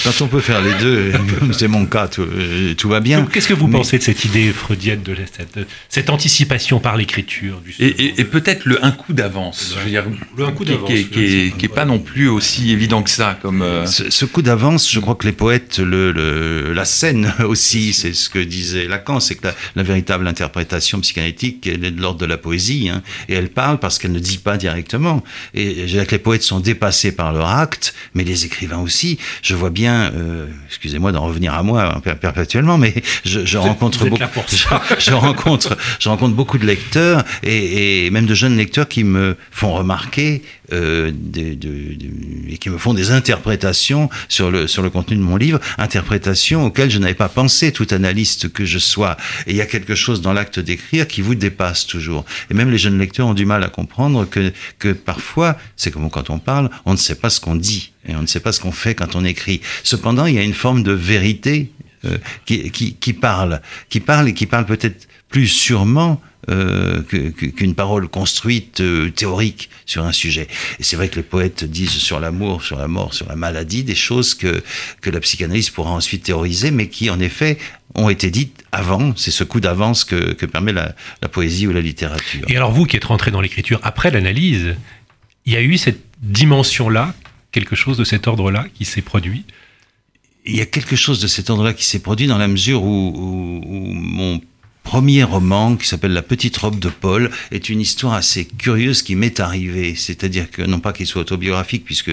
Quand 0.08 0.24
on 0.24 0.28
peut 0.28 0.40
faire 0.40 0.62
les 0.62 0.72
deux, 0.74 1.12
c'est 1.52 1.68
mon 1.68 1.84
cas, 1.84 2.08
tout, 2.08 2.22
euh, 2.22 2.72
tout 2.74 2.88
va 2.88 3.00
bien. 3.00 3.26
Qu'est-ce 3.30 3.48
que 3.48 3.52
vous 3.54 3.66
Mais- 3.66 3.76
pensez 3.76 3.98
de 3.98 4.02
cette 4.02 4.24
idée 4.24 4.50
freudienne, 4.52 5.02
de 5.02 5.14
cette, 5.14 5.58
cette 5.90 6.08
anticipation 6.10 6.80
par 6.80 6.96
l'écriture 6.96 7.60
du 7.60 7.74
Et, 7.78 7.86
et- 7.88 8.20
et 8.20 8.24
peut-être 8.24 8.64
le 8.64 8.82
un 8.84 8.90
coup 8.92 9.12
d'avance. 9.12 9.74
Je 9.78 9.84
veux 9.84 9.90
dire, 9.90 10.04
Le 10.36 10.44
un 10.44 10.52
coup 10.52 10.64
qui- 10.64 10.70
d'avance, 10.70 10.88
qui, 10.88 10.94
est- 10.96 11.04
qui 11.04 11.20
est- 11.24 11.56
qui 11.58 11.66
est 11.66 11.68
pas 11.68 11.84
non 11.84 11.98
plus 11.98 12.28
aussi 12.28 12.70
évident 12.72 13.02
que 13.02 13.10
ça. 13.10 13.38
Comme 13.42 13.60
euh, 13.62 13.84
Ce, 13.86 14.10
ce 14.10 14.24
coup 14.24 14.40
d'avance, 14.42 14.90
je 14.90 14.98
crois 15.00 15.14
que 15.14 15.26
les 15.26 15.32
poètes 15.32 15.78
le, 15.78 16.10
le- 16.12 16.72
la 16.72 16.84
scène 16.86 17.32
aussi, 17.44 17.92
c'est 17.92 18.14
ce 18.14 18.30
que 18.30 18.38
disait 18.38 18.86
Lacan, 18.86 19.20
c'est 19.20 19.34
que 19.34 19.46
la, 19.48 19.54
la 19.76 19.82
véritable 19.82 20.26
interprétation 20.26 21.00
psychanalytique, 21.00 21.66
elle 21.66 21.84
est 21.84 21.90
de 21.90 22.00
l'ordre 22.00 22.20
de 22.20 22.26
la 22.26 22.38
poésie, 22.38 22.88
hein, 22.88 23.02
et 23.28 23.34
elle 23.34 23.50
parle 23.50 23.78
parce 23.78 23.98
qu'elle 23.98 24.12
ne 24.12 24.18
dit 24.20 24.38
pas 24.38 24.56
directement. 24.56 25.22
Et 25.54 25.82
je 25.86 25.92
dirais 25.92 26.06
que 26.06 26.12
les 26.12 26.18
poètes 26.18 26.42
sont 26.42 26.60
dépassés 26.60 27.12
par 27.12 27.32
leur 27.32 27.48
acte, 27.48 27.94
mais 28.14 28.24
les 28.24 28.46
écrivains 28.46 28.78
aussi. 28.78 29.18
Je 29.42 29.54
vois 29.54 29.70
bien, 29.70 29.97
euh, 29.98 30.46
excusez-moi 30.66 31.12
d'en 31.12 31.22
revenir 31.22 31.54
à 31.54 31.62
moi 31.62 31.94
hein, 31.96 32.00
per- 32.00 32.14
perpétuellement, 32.20 32.78
mais 32.78 32.94
je, 33.24 33.44
je 33.44 33.58
rencontre 33.58 34.06
beaucoup, 34.06 34.22
ça. 34.46 34.82
je 34.98 35.12
rencontre, 35.12 35.76
je 35.98 36.08
rencontre 36.08 36.34
beaucoup 36.34 36.58
de 36.58 36.66
lecteurs 36.66 37.24
et, 37.42 38.06
et 38.06 38.10
même 38.10 38.26
de 38.26 38.34
jeunes 38.34 38.56
lecteurs 38.56 38.88
qui 38.88 39.04
me 39.04 39.36
font 39.50 39.72
remarquer 39.72 40.42
euh, 40.72 41.10
de- 41.12 41.54
de- 41.54 41.96
et 42.48 42.58
qui 42.58 42.70
me 42.70 42.78
font 42.78 42.94
des 42.94 43.10
interprétations 43.10 44.08
sur 44.28 44.50
le 44.50 44.66
sur 44.66 44.82
le 44.82 44.90
contenu 44.90 45.16
de 45.16 45.22
mon 45.22 45.36
livre, 45.36 45.60
interprétations 45.78 46.64
auxquelles 46.66 46.90
je 46.90 46.98
n'avais 46.98 47.14
pas 47.14 47.28
pensé, 47.28 47.72
tout 47.72 47.86
analyste 47.90 48.52
que 48.52 48.64
je 48.64 48.78
sois. 48.78 49.16
Et 49.46 49.50
il 49.52 49.56
y 49.56 49.60
a 49.60 49.66
quelque 49.66 49.94
chose 49.94 50.20
dans 50.20 50.32
l'acte 50.32 50.58
d'écrire 50.60 51.06
qui 51.08 51.20
vous 51.22 51.34
dépasse 51.34 51.86
toujours. 51.86 52.24
Et 52.50 52.54
même 52.54 52.70
les 52.70 52.78
jeunes 52.78 52.98
lecteurs 52.98 53.26
ont 53.26 53.34
du 53.34 53.46
mal 53.46 53.62
à 53.64 53.68
comprendre 53.68 54.24
que 54.24 54.52
que 54.78 54.92
parfois, 54.92 55.56
c'est 55.76 55.90
comme 55.90 56.08
quand 56.10 56.30
on 56.30 56.38
parle, 56.38 56.70
on 56.84 56.92
ne 56.92 56.96
sait 56.98 57.14
pas 57.14 57.30
ce 57.30 57.40
qu'on 57.40 57.56
dit. 57.56 57.92
Et 58.08 58.14
on 58.14 58.22
ne 58.22 58.26
sait 58.26 58.40
pas 58.40 58.52
ce 58.52 58.60
qu'on 58.60 58.72
fait 58.72 58.94
quand 58.94 59.16
on 59.16 59.24
écrit. 59.24 59.60
Cependant, 59.84 60.26
il 60.26 60.34
y 60.34 60.38
a 60.38 60.42
une 60.42 60.54
forme 60.54 60.82
de 60.82 60.92
vérité 60.92 61.70
euh, 62.04 62.16
qui, 62.46 62.70
qui, 62.70 62.94
qui, 62.94 63.12
parle, 63.12 63.60
qui 63.90 64.00
parle 64.00 64.28
et 64.28 64.34
qui 64.34 64.46
parle 64.46 64.64
peut-être 64.66 65.08
plus 65.28 65.46
sûrement 65.48 66.20
euh, 66.48 67.02
qu'une 67.02 67.74
parole 67.74 68.08
construite, 68.08 68.80
euh, 68.80 69.10
théorique 69.10 69.68
sur 69.84 70.04
un 70.04 70.12
sujet. 70.12 70.48
Et 70.78 70.82
c'est 70.82 70.96
vrai 70.96 71.08
que 71.08 71.16
les 71.16 71.22
poètes 71.22 71.64
disent 71.64 71.90
sur 71.90 72.20
l'amour, 72.20 72.62
sur 72.62 72.78
la 72.78 72.88
mort, 72.88 73.12
sur 73.12 73.28
la 73.28 73.36
maladie, 73.36 73.84
des 73.84 73.94
choses 73.94 74.34
que, 74.34 74.62
que 75.02 75.10
la 75.10 75.20
psychanalyse 75.20 75.68
pourra 75.68 75.90
ensuite 75.90 76.22
théoriser, 76.22 76.70
mais 76.70 76.88
qui 76.88 77.10
en 77.10 77.20
effet 77.20 77.58
ont 77.94 78.08
été 78.08 78.30
dites 78.30 78.64
avant. 78.72 79.14
C'est 79.16 79.30
ce 79.30 79.44
coup 79.44 79.60
d'avance 79.60 80.04
que, 80.04 80.32
que, 80.32 80.46
permet 80.46 80.72
la, 80.72 80.94
la, 81.20 81.28
poésie 81.28 81.66
ou 81.66 81.72
la 81.72 81.82
littérature. 81.82 82.42
Et 82.48 82.56
alors 82.56 82.72
vous 82.72 82.86
qui 82.86 82.96
êtes 82.96 83.04
rentré 83.04 83.30
dans 83.30 83.40
l'écriture 83.40 83.80
après 83.82 84.10
l'analyse, 84.10 84.74
il 85.44 85.52
y 85.52 85.56
a 85.56 85.62
eu 85.62 85.76
cette 85.76 86.00
dimension-là, 86.22 87.14
quelque 87.52 87.76
chose 87.76 87.98
de 87.98 88.04
cet 88.04 88.26
ordre-là 88.26 88.66
qui 88.74 88.84
s'est 88.84 89.02
produit? 89.02 89.44
Il 90.46 90.56
y 90.56 90.62
a 90.62 90.66
quelque 90.66 90.96
chose 90.96 91.20
de 91.20 91.26
cet 91.26 91.50
ordre-là 91.50 91.74
qui 91.74 91.84
s'est 91.84 91.98
produit 91.98 92.26
dans 92.26 92.38
la 92.38 92.48
mesure 92.48 92.82
où, 92.82 93.12
où, 93.14 93.62
où 93.66 93.92
mon 93.92 94.40
premier 94.88 95.22
roman 95.22 95.76
qui 95.76 95.86
s'appelle 95.86 96.14
La 96.14 96.22
petite 96.22 96.56
robe 96.56 96.78
de 96.78 96.88
Paul 96.88 97.30
est 97.50 97.68
une 97.68 97.78
histoire 97.78 98.14
assez 98.14 98.46
curieuse 98.46 99.02
qui 99.02 99.16
m'est 99.16 99.38
arrivée. 99.38 99.94
C'est-à-dire 99.94 100.50
que, 100.50 100.62
non 100.62 100.80
pas 100.80 100.94
qu'il 100.94 101.06
soit 101.06 101.20
autobiographique, 101.20 101.84
puisque 101.84 102.10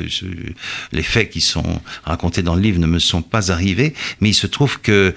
les 0.91 1.01
faits 1.01 1.29
qui 1.29 1.39
sont 1.39 1.79
racontés 2.03 2.44
dans 2.44 2.53
le 2.53 2.60
livre 2.60 2.79
ne 2.79 2.86
me 2.86 3.00
sont 3.00 3.22
pas 3.22 3.50
arrivés, 3.50 3.94
mais 4.20 4.32
il 4.32 4.34
se 4.34 4.46
trouve 4.46 4.82
que 4.82 5.15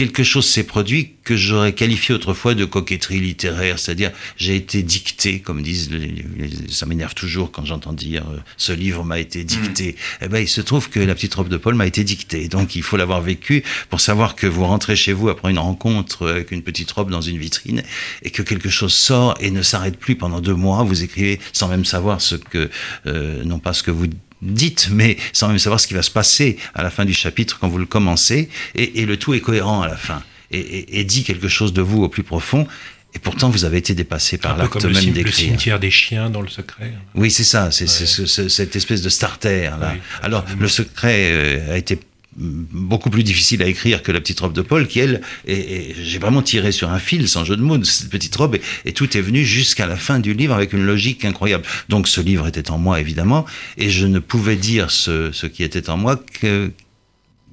quelque 0.00 0.24
chose 0.24 0.46
s'est 0.46 0.64
produit 0.64 1.10
que 1.24 1.36
j'aurais 1.36 1.74
qualifié 1.74 2.14
autrefois 2.14 2.54
de 2.54 2.64
coquetterie 2.64 3.20
littéraire, 3.20 3.78
c'est-à-dire 3.78 4.12
j'ai 4.38 4.56
été 4.56 4.82
dicté, 4.82 5.40
comme 5.40 5.60
disent, 5.60 5.90
les, 5.90 6.24
ça 6.70 6.86
m'énerve 6.86 7.14
toujours 7.14 7.52
quand 7.52 7.66
j'entends 7.66 7.92
dire 7.92 8.24
euh, 8.32 8.38
ce 8.56 8.72
livre 8.72 9.04
m'a 9.04 9.18
été 9.18 9.44
dicté. 9.44 9.92
Mm. 9.92 10.24
Eh 10.24 10.28
ben 10.28 10.38
il 10.38 10.48
se 10.48 10.62
trouve 10.62 10.88
que 10.88 11.00
la 11.00 11.14
petite 11.14 11.34
robe 11.34 11.50
de 11.50 11.58
Paul 11.58 11.74
m'a 11.74 11.86
été 11.86 12.02
dictée, 12.02 12.48
donc 12.48 12.76
il 12.76 12.82
faut 12.82 12.96
l'avoir 12.96 13.20
vécu 13.20 13.62
pour 13.90 14.00
savoir 14.00 14.36
que 14.36 14.46
vous 14.46 14.64
rentrez 14.64 14.96
chez 14.96 15.12
vous 15.12 15.28
après 15.28 15.50
une 15.50 15.58
rencontre 15.58 16.30
avec 16.30 16.50
une 16.50 16.62
petite 16.62 16.90
robe 16.92 17.10
dans 17.10 17.20
une 17.20 17.36
vitrine 17.36 17.82
et 18.22 18.30
que 18.30 18.40
quelque 18.40 18.70
chose 18.70 18.94
sort 18.94 19.34
et 19.38 19.50
ne 19.50 19.60
s'arrête 19.60 19.98
plus 19.98 20.16
pendant 20.16 20.40
deux 20.40 20.54
mois. 20.54 20.82
Vous 20.82 21.02
écrivez 21.02 21.40
sans 21.52 21.68
même 21.68 21.84
savoir 21.84 22.22
ce 22.22 22.36
que, 22.36 22.70
euh, 23.04 23.44
non 23.44 23.58
pas 23.58 23.74
ce 23.74 23.82
que 23.82 23.90
vous 23.90 24.06
dites, 24.42 24.88
mais 24.90 25.16
sans 25.32 25.48
même 25.48 25.58
savoir 25.58 25.80
ce 25.80 25.86
qui 25.86 25.94
va 25.94 26.02
se 26.02 26.10
passer 26.10 26.56
à 26.74 26.82
la 26.82 26.90
fin 26.90 27.04
du 27.04 27.14
chapitre 27.14 27.58
quand 27.60 27.68
vous 27.68 27.78
le 27.78 27.86
commencez, 27.86 28.48
et, 28.74 29.00
et 29.00 29.06
le 29.06 29.16
tout 29.16 29.34
est 29.34 29.40
cohérent 29.40 29.82
à 29.82 29.88
la 29.88 29.96
fin, 29.96 30.22
et, 30.50 30.58
et, 30.58 31.00
et, 31.00 31.04
dit 31.04 31.24
quelque 31.24 31.48
chose 31.48 31.72
de 31.72 31.82
vous 31.82 32.02
au 32.02 32.08
plus 32.08 32.22
profond. 32.22 32.66
Et 33.12 33.18
pourtant, 33.18 33.50
vous 33.50 33.64
avez 33.64 33.78
été 33.78 33.94
dépassé 33.94 34.38
par 34.38 34.56
l'acte 34.56 34.84
même 34.84 34.92
d'écrire. 34.92 35.24
Le 35.24 35.32
cimetière 35.32 35.80
des 35.80 35.90
chiens 35.90 36.30
dans 36.30 36.42
le 36.42 36.48
secret. 36.48 36.92
Oui, 37.16 37.30
c'est 37.30 37.44
ça, 37.44 37.72
c'est 37.72 37.86
ouais. 37.86 38.48
cette 38.48 38.76
espèce 38.76 39.02
de 39.02 39.08
starter. 39.08 39.64
Là. 39.64 39.92
Oui, 39.94 40.00
Alors, 40.22 40.44
le 40.58 40.68
secret 40.68 41.30
euh, 41.32 41.72
a 41.72 41.76
été 41.76 41.98
beaucoup 42.40 43.10
plus 43.10 43.22
difficile 43.22 43.62
à 43.62 43.66
écrire 43.66 44.02
que 44.02 44.12
la 44.12 44.20
petite 44.20 44.40
robe 44.40 44.52
de 44.52 44.62
Paul, 44.62 44.88
qui 44.88 45.00
elle, 45.00 45.20
j'ai 45.46 46.18
vraiment 46.18 46.42
tiré 46.42 46.72
sur 46.72 46.90
un 46.90 46.98
fil, 46.98 47.28
sans 47.28 47.44
jeu 47.44 47.56
de 47.56 47.62
mots, 47.62 47.78
de 47.78 47.84
cette 47.84 48.10
petite 48.10 48.34
robe, 48.34 48.56
et, 48.56 48.60
et 48.86 48.92
tout 48.92 49.16
est 49.16 49.20
venu 49.20 49.44
jusqu'à 49.44 49.86
la 49.86 49.96
fin 49.96 50.18
du 50.18 50.34
livre 50.34 50.54
avec 50.54 50.72
une 50.72 50.84
logique 50.84 51.24
incroyable. 51.24 51.64
Donc 51.88 52.08
ce 52.08 52.20
livre 52.20 52.46
était 52.46 52.70
en 52.70 52.78
moi, 52.78 53.00
évidemment, 53.00 53.44
et 53.76 53.90
je 53.90 54.06
ne 54.06 54.18
pouvais 54.18 54.56
dire 54.56 54.90
ce, 54.90 55.30
ce 55.32 55.46
qui 55.46 55.62
était 55.62 55.90
en 55.90 55.96
moi 55.96 56.16
que 56.40 56.72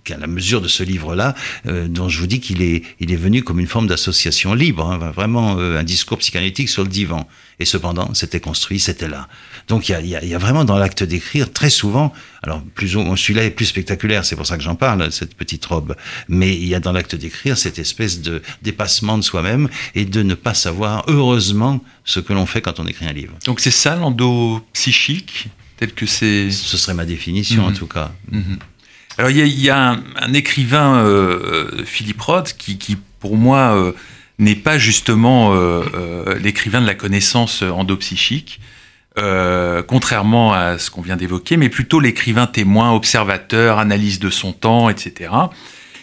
qu'à 0.08 0.18
la 0.18 0.28
mesure 0.28 0.62
de 0.62 0.68
ce 0.68 0.84
livre-là, 0.84 1.36
euh, 1.68 1.88
dont 1.88 2.08
je 2.08 2.20
vous 2.20 2.28
dis 2.28 2.40
qu'il 2.40 2.62
est, 2.62 2.84
il 3.00 3.12
est 3.12 3.18
venu 3.18 3.44
comme 3.44 3.60
une 3.60 3.68
forme 3.68 3.88
d'association 3.88 4.54
libre, 4.54 4.86
hein, 4.86 5.12
vraiment 5.12 5.58
euh, 5.60 5.78
un 5.78 5.84
discours 5.84 6.18
psychanalytique 6.20 6.70
sur 6.70 6.84
le 6.84 6.90
divan. 6.90 7.28
Et 7.60 7.66
cependant, 7.66 8.14
c'était 8.14 8.40
construit, 8.40 8.80
c'était 8.80 9.10
là. 9.10 9.28
Donc 9.68 9.90
il 9.90 9.92
y 9.92 9.96
a, 9.96 10.02
y, 10.02 10.16
a, 10.16 10.24
y 10.24 10.34
a, 10.34 10.38
vraiment 10.38 10.64
dans 10.64 10.78
l'acte 10.78 11.04
d'écrire, 11.04 11.52
très 11.52 11.70
souvent, 11.70 12.14
alors 12.44 12.62
plus 12.62 12.88
celui-là 12.90 13.44
est 13.44 13.50
plus 13.50 13.66
spectaculaire, 13.66 14.24
c'est 14.24 14.36
pour 14.36 14.46
ça 14.46 14.58
que 14.58 14.64
j'en 14.64 14.76
parle, 14.76 15.12
cette 15.12 15.34
petite 15.34 15.66
robe, 15.66 15.96
mais 16.30 16.56
il 16.56 16.68
y 16.68 16.76
a 16.76 16.80
dans 16.80 16.92
l'acte 16.92 17.16
d'écrire 17.16 17.58
cette 17.58 17.80
espèce 17.80 18.22
de 18.22 18.42
dépassement 18.62 19.18
de 19.18 19.24
soi-même 19.24 19.70
et 19.96 20.06
de 20.06 20.22
ne 20.24 20.36
pas 20.36 20.54
savoir, 20.54 21.04
heureusement, 21.08 21.84
ce 22.06 22.20
que 22.20 22.32
l'on 22.32 22.46
fait 22.46 22.62
quand 22.62 22.80
on 22.80 22.88
écrit 22.88 23.08
un 23.08 23.14
livre. 23.14 23.34
Donc 23.46 23.60
c'est 23.60 23.72
ça 23.72 23.96
l'endo 23.96 24.62
psychique? 24.74 25.48
Tel 25.78 25.92
que 25.94 26.06
c'est... 26.06 26.50
Ce 26.50 26.78
serait 26.78 26.96
ma 26.96 27.06
définition 27.06 27.64
mmh. 27.64 27.70
en 27.70 27.74
tout 27.74 27.88
cas. 27.88 28.12
Mmh. 28.32 28.56
Alors 29.18 29.32
il 29.32 29.38
y 29.38 29.42
a, 29.42 29.46
y 29.46 29.70
a 29.70 29.92
un, 29.92 30.04
un, 30.20 30.34
écrivain, 30.34 30.98
euh, 30.98 31.84
Philippe 31.86 32.22
Roth, 32.22 32.56
qui, 32.58 32.78
qui 32.78 32.98
pour 33.20 33.36
moi 33.36 33.76
euh, 33.76 33.92
n'est 34.40 34.56
pas 34.56 34.78
justement 34.78 35.54
euh, 35.54 35.84
euh 35.94 36.40
l'écrivain 36.40 36.82
de 36.82 36.86
la 36.86 36.94
connaissance 36.94 37.64
endopsychique, 37.64 38.60
euh, 39.18 39.82
contrairement 39.82 40.54
à 40.54 40.78
ce 40.78 40.92
qu'on 40.92 41.02
vient 41.02 41.18
d'évoquer, 41.18 41.58
mais 41.58 41.70
plutôt 41.70 42.00
l'écrivain 42.00 42.46
témoin, 42.46 42.92
observateur, 42.94 43.80
analyse 43.80 44.20
de 44.20 44.30
son 44.30 44.54
temps, 44.54 44.90
etc. 44.90 45.32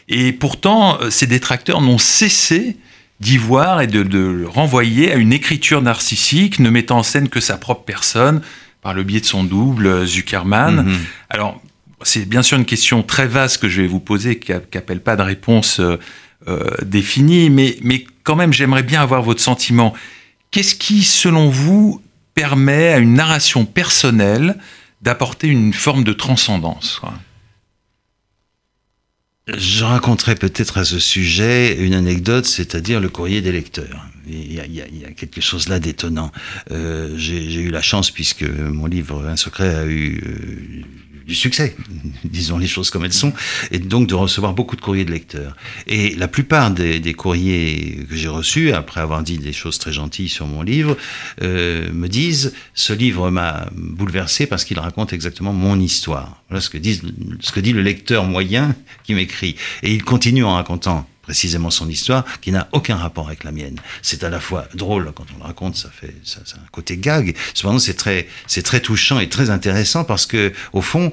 Et 0.09 0.33
pourtant, 0.33 0.99
ses 1.11 1.27
détracteurs 1.27 1.81
n'ont 1.81 1.99
cessé 1.99 2.77
d'y 3.21 3.39
voir 3.39 3.81
et 3.81 3.87
de, 3.87 4.03
de 4.03 4.19
le 4.19 4.49
renvoyer 4.49 5.13
à 5.13 5.15
une 5.15 5.33
écriture 5.33 5.81
narcissique, 5.81 6.59
ne 6.59 6.69
mettant 6.69 6.99
en 6.99 7.03
scène 7.03 7.29
que 7.29 7.41
sa 7.41 7.57
propre 7.57 7.85
personne, 7.85 8.43
par 8.83 8.93
le 8.93 9.03
biais 9.03 9.21
de 9.21 9.25
son 9.25 9.45
double, 9.45 10.05
Zuckerman. 10.05 10.75
Mm 10.75 10.89
-hmm. 10.89 10.99
Alors, 11.31 11.63
c'est 12.05 12.27
bien 12.27 12.43
sûr 12.43 12.59
une 12.59 12.65
question 12.65 13.03
très 13.03 13.27
vaste 13.27 13.59
que 13.59 13.69
je 13.69 13.83
vais 13.83 13.89
vous 13.89 14.01
poser, 14.01 14.39
qui 14.39 14.53
n'appelle 14.53 15.01
pas 15.01 15.17
de 15.17 15.23
réponse 15.23 15.81
euh, 15.81 16.71
définie, 16.85 17.51
mais, 17.51 17.77
mais 17.83 18.07
quand 18.23 18.37
même, 18.37 18.53
j'aimerais 18.53 18.83
bien 18.83 19.03
avoir 19.03 19.23
votre 19.23 19.41
sentiment. 19.41 19.95
Qu'est-ce 20.51 20.75
qui, 20.75 21.03
selon 21.03 21.49
vous, 21.49 22.03
permet 22.35 22.89
à 22.89 22.99
une 22.99 23.15
narration 23.15 23.65
personnelle 23.65 24.59
d'apporter 25.03 25.49
une 25.49 25.73
forme 25.73 26.05
de 26.05 26.13
transcendance 26.13 27.01
je 29.47 29.85
raconterai 29.85 30.37
peut-être 30.37 30.79
à 30.79 30.85
ce 30.85 30.99
sujet 30.99 31.77
une 31.77 31.93
anecdote, 31.93 32.47
c'est-à-dire 32.47 32.99
le 32.99 33.11
courrier 33.11 33.43
des 33.43 33.53
lecteurs. 33.53 34.07
Il 34.27 34.51
y 34.51 34.59
a, 34.59 34.65
il 34.65 34.75
y 34.75 35.05
a, 35.05 35.11
quelque 35.11 35.43
chose 35.43 35.69
là 35.69 35.79
d'étonnant. 35.79 36.33
Euh, 36.71 37.13
J'ai 37.19 37.61
eu 37.61 37.69
la 37.69 37.83
chance, 37.83 38.11
puisque 38.11 38.43
mon 38.43 38.87
livre 38.87 39.27
Un 39.27 39.37
secret 39.37 39.75
a 39.75 39.85
eu 39.85 40.23
euh, 40.25 40.83
du 41.27 41.35
succès, 41.35 41.77
disons 42.25 42.59
les 42.59 42.67
choses 42.67 42.91
comme 42.91 43.05
elles 43.05 43.13
sont, 43.13 43.33
et 43.71 43.79
donc 43.79 44.09
de 44.09 44.15
recevoir 44.15 44.53
beaucoup 44.53 44.77
de 44.77 44.81
courriers 44.81 45.05
de 45.05 45.11
lecteurs. 45.11 45.57
Et 45.87 46.15
la 46.17 46.29
plupart 46.29 46.71
des, 46.71 47.15
courriers 47.15 48.07
que 48.09 48.17
j'ai 48.17 48.29
reçus, 48.29 48.73
après 48.73 49.01
avoir 49.01 49.23
dit 49.23 49.39
des 49.39 49.53
choses 49.53 49.79
très 49.79 49.93
gentilles 49.93 50.29
sur 50.29 50.47
mon 50.47 50.63
livre, 50.63 50.97
euh, 51.43 51.91
me 51.93 52.09
disent 52.09 52.55
ce 52.75 52.93
livre 52.93 53.31
m'a 53.31 53.69
bouleversé 53.75 54.47
parce 54.47 54.65
qu'il 54.65 54.79
raconte 54.79 55.13
exactement 55.13 55.53
mon 55.53 55.81
histoire. 55.81 56.43
Voilà 56.49 56.61
ce 56.61 56.71
que 56.71 56.79
dit 56.79 57.73
le 57.73 57.83
lecteur 57.83 58.25
moyen 58.25 58.75
qui 59.05 59.15
m'écrit. 59.15 59.57
Et 59.83 59.93
il 59.93 60.05
continue 60.05 60.45
en 60.45 60.55
racontant 60.55 61.09
précisément 61.25 61.71
son 61.71 61.89
histoire, 61.89 62.25
qui 62.41 62.53
n'a 62.53 62.69
aucun 62.73 62.97
rapport 62.97 63.27
avec 63.27 63.45
la 63.45 63.53
mienne. 63.53 63.81
C'est 64.03 64.25
à 64.25 64.31
la 64.31 64.41
fois 64.41 64.69
drôle 64.75 65.13
quand 65.15 65.27
on 65.35 65.39
le 65.39 65.45
raconte, 65.45 65.77
ça 65.77 65.91
fait 65.91 66.15
ça, 66.25 66.41
ça 66.45 66.57
a 66.57 66.61
un 66.61 66.69
côté 66.71 66.97
gag. 66.97 67.37
Cependant, 67.55 67.79
c'est 67.79 67.95
très 67.95 68.29
c'est 68.47 68.63
très 68.63 68.81
touchant 68.81 69.19
et 69.19 69.29
très 69.29 69.51
intéressant 69.51 70.05
parce 70.05 70.27
que 70.27 70.53
au 70.73 70.83
fond, 70.83 71.13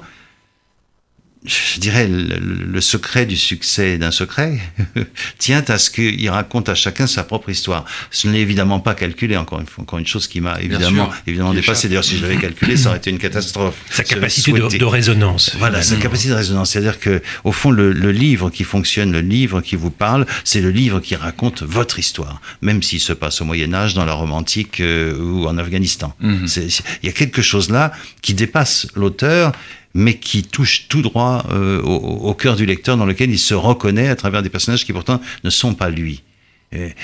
je 1.44 1.80
dirais, 1.80 2.06
le, 2.06 2.38
le, 2.38 2.80
secret 2.80 3.26
du 3.26 3.36
succès 3.36 3.98
d'un 3.98 4.12
secret 4.12 4.60
tient 5.38 5.64
à 5.66 5.78
ce 5.78 5.90
qu'il 5.90 6.30
raconte 6.30 6.68
à 6.68 6.76
chacun 6.76 7.08
sa 7.08 7.24
propre 7.24 7.48
histoire. 7.48 7.84
Ce 8.12 8.28
n'est 8.28 8.40
évidemment 8.40 8.78
pas 8.78 8.94
calculé, 8.94 9.36
encore 9.36 9.58
une, 9.58 9.66
fois, 9.66 9.82
encore 9.82 9.98
une 9.98 10.06
chose 10.06 10.28
qui 10.28 10.40
m'a 10.40 10.60
évidemment, 10.60 11.10
évidemment 11.26 11.52
dépassé. 11.52 11.88
D'ailleurs, 11.88 12.04
si 12.04 12.16
je 12.16 12.22
l'avais 12.22 12.36
calculé, 12.36 12.76
ça 12.76 12.90
aurait 12.90 12.98
été 12.98 13.10
une 13.10 13.18
catastrophe. 13.18 13.74
Sa 13.90 14.04
capacité 14.04 14.52
de, 14.52 14.78
de, 14.78 14.84
résonance. 14.84 15.56
Voilà, 15.58 15.80
mmh. 15.80 15.82
sa 15.82 15.96
capacité 15.96 16.30
de 16.30 16.36
résonance. 16.36 16.70
C'est-à-dire 16.70 17.00
que, 17.00 17.20
au 17.42 17.50
fond, 17.50 17.72
le, 17.72 17.92
le, 17.92 18.12
livre 18.12 18.50
qui 18.50 18.62
fonctionne, 18.62 19.10
le 19.10 19.20
livre 19.20 19.62
qui 19.62 19.74
vous 19.74 19.90
parle, 19.90 20.26
c'est 20.44 20.60
le 20.60 20.70
livre 20.70 21.00
qui 21.00 21.16
raconte 21.16 21.62
votre 21.64 21.98
histoire, 21.98 22.40
même 22.60 22.84
s'il 22.84 23.00
se 23.00 23.12
passe 23.12 23.40
au 23.40 23.44
Moyen-Âge, 23.44 23.94
dans 23.94 24.04
la 24.04 24.12
Rome 24.12 24.32
antique 24.32 24.78
euh, 24.78 25.18
ou 25.18 25.46
en 25.48 25.58
Afghanistan. 25.58 26.14
Mmh. 26.20 26.46
Il 27.02 27.06
y 27.06 27.08
a 27.08 27.12
quelque 27.12 27.42
chose 27.42 27.68
là 27.68 27.92
qui 28.20 28.34
dépasse 28.34 28.86
l'auteur 28.94 29.52
mais 29.94 30.18
qui 30.18 30.42
touche 30.42 30.88
tout 30.88 31.02
droit 31.02 31.46
euh, 31.50 31.80
au, 31.82 31.96
au, 31.96 32.34
cœur 32.34 32.56
du 32.56 32.66
lecteur, 32.66 32.96
dans 32.96 33.06
lequel 33.06 33.30
il 33.30 33.38
se 33.38 33.54
reconnaît 33.54 34.08
à 34.08 34.16
travers 34.16 34.42
des 34.42 34.48
personnages 34.48 34.84
qui 34.84 34.92
pourtant 34.92 35.20
ne 35.44 35.50
sont 35.50 35.74
pas 35.74 35.90
lui. 35.90 36.22
Et 36.72 36.94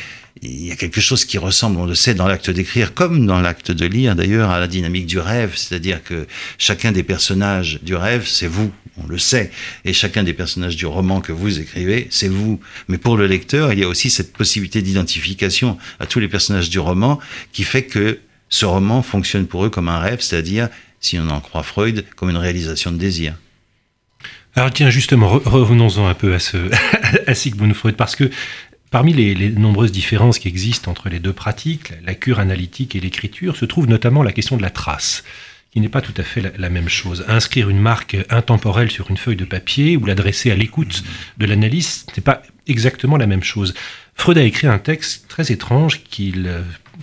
il 0.43 0.67
y 0.67 0.73
a 0.73 0.77
quelque 0.77 1.01
chose 1.01 1.25
qui 1.25 1.39
ressemble, 1.39 1.79
on 1.79 1.87
le 1.87 1.95
sait, 1.95 2.15
dans 2.15 2.29
l'acte 2.29 2.51
d'écrire, 2.51 2.95
comme 2.95 3.27
dans 3.27 3.41
l'acte 3.41 3.71
de 3.71 3.87
lire 3.87 4.15
d'ailleurs, 4.15 4.51
à 4.51 4.61
la 4.61 4.67
dynamique 4.67 5.07
du 5.07 5.19
rêve, 5.19 5.55
c'est-à-dire 5.57 6.03
que 6.03 6.27
chacun 6.59 6.93
des 6.93 7.03
personnages 7.03 7.81
du 7.83 7.95
rêve, 7.95 8.27
c'est 8.27 8.47
vous, 8.47 8.71
on 9.03 9.07
le 9.07 9.19
sait, 9.19 9.51
et 9.85 9.93
chacun 9.93 10.23
des 10.23 10.33
personnages 10.33 10.77
du 10.77 10.87
roman 10.87 11.21
que 11.21 11.33
vous 11.33 11.59
écrivez, 11.59 12.07
c'est 12.11 12.29
vous. 12.29 12.61
Mais 12.89 12.99
pour 12.99 13.17
le 13.17 13.27
lecteur, 13.27 13.73
il 13.73 13.81
y 13.81 13.85
a 13.85 13.89
aussi 13.89 14.11
cette 14.11 14.33
possibilité 14.33 14.81
d'identification 14.83 15.77
à 16.01 16.07
tous 16.07 16.21
les 16.21 16.29
personnages 16.29 16.71
du 16.71 16.79
roman 16.79 17.19
qui 17.53 17.65
fait 17.65 17.85
que 17.85 18.21
ce 18.49 18.65
roman 18.65 19.03
fonctionne 19.03 19.47
pour 19.47 19.65
eux 19.65 19.71
comme 19.71 19.89
un 19.89 19.99
rêve, 19.99 20.21
c'est-à-dire 20.21 20.69
si 21.01 21.19
on 21.19 21.29
en 21.29 21.41
croit 21.41 21.63
Freud, 21.63 22.05
comme 22.17 22.31
une 22.31 22.37
réalisation 22.37 22.93
de 22.93 22.99
désir. 22.99 23.35
Alors 24.55 24.73
tiens, 24.73 24.91
justement, 24.91 25.29
revenons-en 25.29 26.07
un 26.09 26.15
peu 26.15 26.35
à, 26.35 26.39
ce, 26.39 26.57
à 27.27 27.35
Sigmund 27.35 27.75
Freud, 27.75 27.97
parce 27.97 28.17
que 28.17 28.31
parmi 28.91 29.13
les, 29.13 29.51
nombreuses 29.51 29.93
différences 29.93 30.39
qui 30.39 30.49
existent 30.49 30.91
entre 30.91 31.09
les 31.09 31.21
deux 31.21 31.33
pratiques, 31.33 31.93
la 32.05 32.15
cure 32.15 32.41
analytique 32.41 32.97
et 32.97 33.01
l'écriture, 33.01 33.57
se 33.57 33.65
trouve 33.65 33.87
notamment 33.87 34.23
la 34.23 34.33
question 34.33 34.57
de 34.57 34.63
la 34.63 34.71
trace. 34.71 35.23
qui 35.71 35.81
n'est 35.81 35.89
pas 35.89 36.01
tout 36.01 36.15
à 36.17 36.23
fait 36.23 36.43
la, 36.57 36.71
même 36.71 36.89
chose. 36.89 37.25
Inscrire 37.29 37.69
une 37.69 37.79
marque 37.79 38.17
intemporelle 38.31 38.91
sur 38.91 39.11
une 39.11 39.17
feuille 39.17 39.37
de 39.37 39.45
papier 39.45 39.97
ou 39.97 40.07
l'adresser 40.07 40.51
à 40.51 40.57
l'écoute 40.57 41.05
de 41.37 41.47
l'analyste, 41.47 42.11
n'est 42.17 42.23
pas 42.23 42.43
exactement 42.67 43.17
la 43.17 43.27
même 43.27 43.45
chose. 43.45 43.75
Freud 44.15 44.39
a 44.39 44.43
écrit 44.43 44.67
un 44.67 44.79
texte 44.79 45.29
très 45.29 45.53
étrange 45.53 46.03
qu'il 46.03 46.49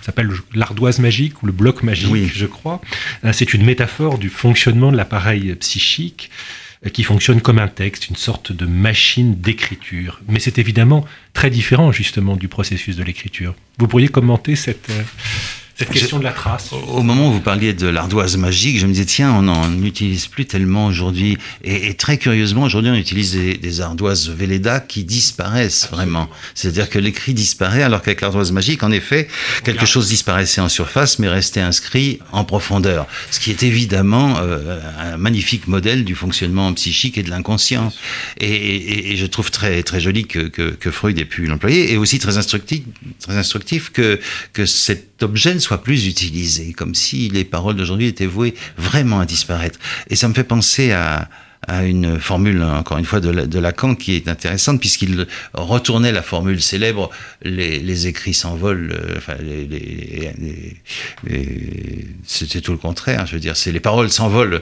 s'appelle 0.01 0.29
l'ardoise 0.53 0.99
magique 0.99 1.41
ou 1.43 1.45
le 1.45 1.51
bloc 1.51 1.83
magique, 1.83 2.31
je 2.35 2.45
crois. 2.45 2.81
Euh, 3.23 3.33
c'est 3.33 3.53
une 3.53 3.63
métaphore 3.63 4.17
du 4.17 4.29
fonctionnement 4.29 4.91
de 4.91 4.97
l'appareil 4.97 5.55
psychique 5.55 6.29
euh, 6.85 6.89
qui 6.89 7.03
fonctionne 7.03 7.41
comme 7.41 7.59
un 7.59 7.67
texte, 7.67 8.09
une 8.09 8.15
sorte 8.15 8.51
de 8.51 8.65
machine 8.65 9.35
d'écriture. 9.35 10.21
Mais 10.27 10.39
c'est 10.39 10.57
évidemment 10.57 11.05
très 11.33 11.49
différent 11.49 11.91
justement 11.91 12.35
du 12.35 12.47
processus 12.47 12.95
de 12.95 13.03
l'écriture. 13.03 13.55
Vous 13.77 13.87
pourriez 13.87 14.07
commenter 14.07 14.55
cette, 14.55 14.91
cette 15.77 15.89
question 15.89 16.19
de 16.19 16.23
la 16.23 16.31
trace. 16.31 16.71
Au 16.71 17.03
moment 17.03 17.27
où 17.27 17.33
vous 17.33 17.41
parliez 17.41 17.73
de 17.73 17.87
l'ardoise 17.87 18.37
magique, 18.37 18.79
je 18.79 18.85
me 18.85 18.93
disais, 18.93 19.03
tiens, 19.03 19.33
on 19.33 19.41
n'en 19.41 19.83
utilise 19.83 20.27
plus 20.27 20.45
tellement 20.45 20.85
aujourd'hui. 20.85 21.37
Et, 21.65 21.93
très 21.95 22.17
curieusement, 22.17 22.63
aujourd'hui, 22.63 22.91
on 22.91 22.95
utilise 22.95 23.33
des, 23.33 23.81
ardoises 23.81 24.29
Velleda 24.29 24.79
qui 24.79 25.03
disparaissent 25.03 25.89
vraiment. 25.91 26.29
C'est-à-dire 26.53 26.89
que 26.89 26.97
l'écrit 26.97 27.33
disparaît, 27.33 27.83
alors 27.83 28.01
qu'avec 28.01 28.21
l'ardoise 28.21 28.53
magique, 28.53 28.83
en 28.83 28.91
effet, 28.91 29.27
quelque 29.65 29.85
chose 29.85 30.07
disparaissait 30.07 30.61
en 30.61 30.69
surface, 30.69 31.19
mais 31.19 31.27
restait 31.27 31.59
inscrit 31.59 32.19
en 32.31 32.45
profondeur. 32.45 33.05
Ce 33.29 33.41
qui 33.41 33.51
est 33.51 33.63
évidemment 33.63 34.37
euh, 34.37 34.79
un 34.97 35.17
magnifique 35.17 35.67
modèle 35.67 36.05
du 36.05 36.15
fonctionnement 36.15 36.71
psychique 36.73 37.17
et 37.17 37.23
de 37.23 37.29
l'inconscient. 37.29 37.91
Et, 38.39 39.17
je 39.17 39.25
trouve 39.25 39.51
très, 39.51 39.83
très 39.83 39.99
joli 39.99 40.25
que, 40.25 40.47
que, 40.47 40.91
Freud 40.91 41.19
ait 41.19 41.25
pu 41.25 41.47
l'employer, 41.47 41.91
et 41.91 41.97
aussi 41.97 42.19
très 42.19 42.37
instructif, 42.37 42.83
très 43.19 43.35
instructif 43.35 43.91
que, 43.91 44.19
que 44.53 44.65
cet 44.65 45.21
objet 45.21 45.53
ne 45.53 45.59
soit 45.65 45.81
plus 45.81 46.07
utilisé, 46.07 46.73
comme 46.73 46.95
si 46.95 47.29
les 47.29 47.43
paroles 47.43 47.75
d'aujourd'hui 47.75 48.07
étaient 48.07 48.25
vouées 48.25 48.53
vraiment 48.77 49.19
à 49.19 49.25
disparaître. 49.25 49.79
Et 50.09 50.15
ça 50.15 50.27
me 50.27 50.33
fait 50.33 50.43
penser 50.43 50.91
à, 50.91 51.27
à 51.67 51.85
une 51.85 52.19
formule, 52.19 52.61
encore 52.63 52.97
une 52.97 53.05
fois, 53.05 53.19
de, 53.19 53.59
Lacan 53.59 53.95
qui 53.95 54.15
est 54.15 54.27
intéressante, 54.27 54.79
puisqu'il 54.79 55.27
retournait 55.53 56.11
la 56.11 56.21
formule 56.21 56.61
célèbre 56.61 57.09
les, 57.43 58.07
écrits 58.07 58.33
s'envolent, 58.33 58.91
euh, 58.91 59.15
enfin, 59.17 59.35
les, 59.41 60.33
c'était 62.25 62.61
tout 62.61 62.71
le 62.71 62.77
contraire, 62.77 63.25
je 63.25 63.33
veux 63.33 63.39
dire, 63.39 63.55
c'est 63.55 63.71
les 63.71 63.79
paroles 63.79 64.11
s'envolent, 64.11 64.61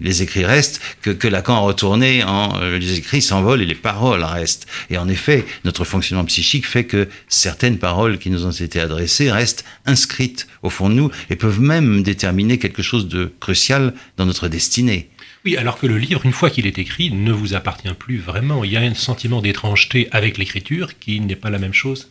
les 0.00 0.22
écrits 0.22 0.44
restent, 0.44 0.80
que, 1.00 1.10
que 1.10 1.28
Lacan 1.28 1.62
retourné 1.62 2.24
en 2.24 2.60
euh, 2.60 2.78
les 2.78 2.98
écrits 2.98 3.22
s'envolent 3.22 3.62
et 3.62 3.66
les 3.66 3.74
paroles 3.74 4.24
restent. 4.24 4.66
Et 4.90 4.98
en 4.98 5.08
effet, 5.08 5.44
notre 5.64 5.84
fonctionnement 5.84 6.24
psychique 6.24 6.66
fait 6.66 6.84
que 6.84 7.08
certaines 7.28 7.78
paroles 7.78 8.18
qui 8.18 8.30
nous 8.30 8.46
ont 8.46 8.50
été 8.50 8.80
adressées 8.80 9.30
restent 9.30 9.64
inscrites 9.86 10.46
au 10.62 10.70
fond 10.70 10.88
de 10.88 10.94
nous 10.94 11.10
et 11.30 11.36
peuvent 11.36 11.60
même 11.60 12.02
déterminer 12.02 12.58
quelque 12.58 12.82
chose 12.82 13.08
de 13.08 13.32
crucial 13.40 13.94
dans 14.16 14.26
notre 14.26 14.48
destinée. 14.48 15.08
Oui, 15.44 15.56
alors 15.56 15.78
que 15.78 15.86
le 15.86 15.98
livre, 15.98 16.24
une 16.24 16.32
fois 16.32 16.50
qu'il 16.50 16.66
est 16.66 16.78
écrit, 16.78 17.10
ne 17.10 17.32
vous 17.32 17.54
appartient 17.54 17.92
plus 17.94 18.18
vraiment. 18.18 18.62
Il 18.62 18.72
y 18.72 18.76
a 18.76 18.80
un 18.80 18.94
sentiment 18.94 19.42
d'étrangeté 19.42 20.08
avec 20.12 20.38
l'écriture 20.38 20.98
qui 20.98 21.20
n'est 21.20 21.36
pas 21.36 21.50
la 21.50 21.58
même 21.58 21.72
chose. 21.72 22.10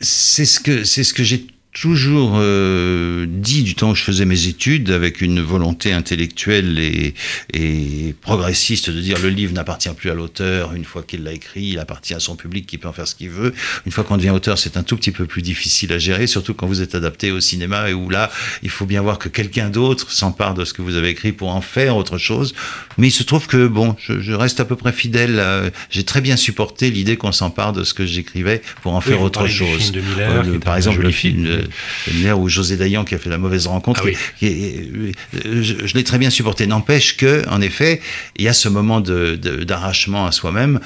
C'est 0.00 0.44
ce 0.44 0.58
que 0.58 0.82
ce 0.82 1.14
que 1.14 1.22
j'ai 1.22 1.46
toujours 1.72 2.34
euh, 2.36 3.24
dit 3.28 3.62
du 3.62 3.74
temps 3.74 3.90
où 3.90 3.94
je 3.94 4.02
faisais 4.02 4.26
mes 4.26 4.46
études 4.46 4.90
avec 4.90 5.22
une 5.22 5.40
volonté 5.40 5.92
intellectuelle 5.92 6.78
et, 6.78 7.14
et 7.54 8.14
progressiste 8.20 8.90
de 8.90 9.00
dire 9.00 9.18
le 9.18 9.30
livre 9.30 9.54
n'appartient 9.54 9.88
plus 9.90 10.10
à 10.10 10.14
l'auteur 10.14 10.74
une 10.74 10.84
fois 10.84 11.02
qu'il 11.02 11.22
l'a 11.22 11.32
écrit, 11.32 11.64
il 11.64 11.78
appartient 11.78 12.14
à 12.14 12.20
son 12.20 12.36
public 12.36 12.66
qui 12.66 12.76
peut 12.76 12.88
en 12.88 12.92
faire 12.92 13.08
ce 13.08 13.14
qu'il 13.14 13.30
veut. 13.30 13.54
Une 13.86 13.92
fois 13.92 14.04
qu'on 14.04 14.18
devient 14.18 14.30
auteur, 14.30 14.58
c'est 14.58 14.76
un 14.76 14.82
tout 14.82 14.96
petit 14.96 15.12
peu 15.12 15.24
plus 15.24 15.40
difficile 15.40 15.92
à 15.92 15.98
gérer, 15.98 16.26
surtout 16.26 16.52
quand 16.52 16.66
vous 16.66 16.82
êtes 16.82 16.94
adapté 16.94 17.30
au 17.30 17.40
cinéma 17.40 17.88
et 17.88 17.94
où 17.94 18.10
là, 18.10 18.30
il 18.62 18.70
faut 18.70 18.86
bien 18.86 19.00
voir 19.00 19.18
que 19.18 19.28
quelqu'un 19.28 19.70
d'autre 19.70 20.10
s'empare 20.10 20.54
de 20.54 20.64
ce 20.64 20.74
que 20.74 20.82
vous 20.82 20.96
avez 20.96 21.08
écrit 21.08 21.32
pour 21.32 21.54
en 21.54 21.62
faire 21.62 21.96
autre 21.96 22.18
chose. 22.18 22.54
Mais 22.98 23.08
il 23.08 23.12
se 23.12 23.22
trouve 23.22 23.46
que 23.46 23.66
bon, 23.66 23.96
je, 23.98 24.20
je 24.20 24.32
reste 24.32 24.60
à 24.60 24.66
peu 24.66 24.76
près 24.76 24.92
fidèle. 24.92 25.42
J'ai 25.90 26.04
très 26.04 26.20
bien 26.20 26.36
supporté 26.36 26.90
l'idée 26.90 27.16
qu'on 27.16 27.32
s'empare 27.32 27.72
de 27.72 27.84
ce 27.84 27.94
que 27.94 28.04
j'écrivais 28.04 28.60
pour 28.82 28.94
en 28.94 29.00
faire 29.00 29.22
autre 29.22 29.46
chose. 29.46 29.92
Euh, 30.18 30.58
par 30.58 30.76
exemple, 30.76 31.00
le 31.00 31.10
film 31.10 31.44
de 31.44 31.61
euh, 31.62 32.32
où 32.32 32.48
José 32.48 32.76
Dayan 32.76 33.04
qui 33.04 33.14
a 33.14 33.18
fait 33.18 33.30
la 33.30 33.38
mauvaise 33.38 33.66
rencontre. 33.66 34.04
Ah 34.06 34.44
euh, 34.44 35.12
je, 35.42 35.94
l'ai 35.94 36.04
très 36.04 36.18
bien 36.18 36.30
supporté. 36.30 36.66
N'empêche 36.66 37.16
que, 37.16 37.48
en 37.48 37.60
effet, 37.60 38.00
il 38.36 38.44
y 38.44 38.48
a 38.48 38.52
ce 38.52 38.68
moment 38.68 39.00
d'arrachement 39.00 40.26
à 40.26 40.32
soi-même 40.32 40.80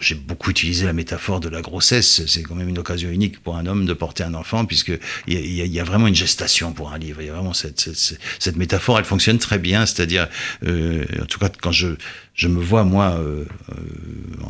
j'ai 0.00 0.14
beaucoup 0.14 0.50
utilisé 0.50 0.86
la 0.86 0.92
métaphore 0.92 1.40
de 1.40 1.48
la 1.48 1.62
grossesse. 1.62 2.26
C'est 2.26 2.42
quand 2.42 2.54
même 2.54 2.68
une 2.68 2.78
occasion 2.78 3.10
unique 3.10 3.42
pour 3.42 3.56
un 3.56 3.66
homme 3.66 3.86
de 3.86 3.92
porter 3.92 4.22
un 4.22 4.34
enfant, 4.34 4.64
puisque 4.64 4.92
il 5.26 5.38
y, 5.38 5.80
a, 5.80 5.84
vraiment 5.84 6.06
une 6.06 6.14
gestation 6.14 6.72
pour 6.72 6.92
un 6.92 6.98
livre. 6.98 7.22
Il 7.22 7.26
y 7.26 7.30
a 7.30 7.32
vraiment 7.32 7.54
cette, 7.54 7.90
cette, 7.94 8.56
métaphore, 8.56 8.98
elle 8.98 9.04
fonctionne 9.04 9.38
très 9.38 9.58
bien. 9.58 9.86
C'est-à-dire, 9.86 10.28
euh, 10.66 11.04
en 11.22 11.26
tout 11.26 11.38
cas, 11.38 11.48
quand 11.48 11.72
je, 11.72 11.88
je 12.34 12.48
me 12.48 12.60
vois 12.60 12.82
moi 12.82 13.16
euh, 13.18 13.44
euh, 13.70 13.74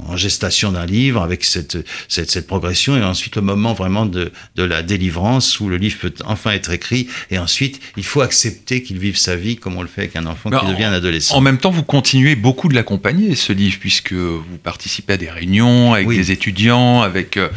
en 0.08 0.16
gestation 0.16 0.72
d'un 0.72 0.86
livre 0.86 1.22
avec 1.22 1.44
cette, 1.44 1.76
cette, 2.08 2.30
cette, 2.30 2.46
progression 2.46 2.96
et 2.96 3.02
ensuite 3.02 3.36
le 3.36 3.42
moment 3.42 3.74
vraiment 3.74 4.06
de, 4.06 4.32
de, 4.56 4.62
la 4.62 4.82
délivrance 4.82 5.60
où 5.60 5.68
le 5.68 5.76
livre 5.76 5.98
peut 6.00 6.14
enfin 6.24 6.52
être 6.52 6.70
écrit 6.70 7.08
et 7.30 7.38
ensuite 7.38 7.80
il 7.98 8.04
faut 8.04 8.22
accepter 8.22 8.82
qu'il 8.82 8.98
vive 8.98 9.16
sa 9.16 9.36
vie 9.36 9.56
comme 9.56 9.76
on 9.76 9.82
le 9.82 9.88
fait 9.88 10.02
avec 10.02 10.16
un 10.16 10.24
enfant 10.24 10.50
qui 10.50 10.66
devient 10.66 10.84
un 10.84 10.92
adolescent. 10.92 11.36
En 11.36 11.40
même 11.42 11.58
temps, 11.58 11.70
vous 11.70 11.82
continuez 11.82 12.36
beaucoup 12.36 12.68
de 12.68 12.74
l'accompagner 12.74 13.34
ce 13.34 13.52
livre 13.52 13.76
puisque 13.78 14.12
vous 14.12 14.58
participez 14.62 15.14
à 15.14 15.16
des 15.18 15.30
réunions 15.30 15.92
avec 15.92 16.08
des 16.08 16.30
étudiants, 16.30 17.02
avec 17.02 17.36
euh, 17.36 17.48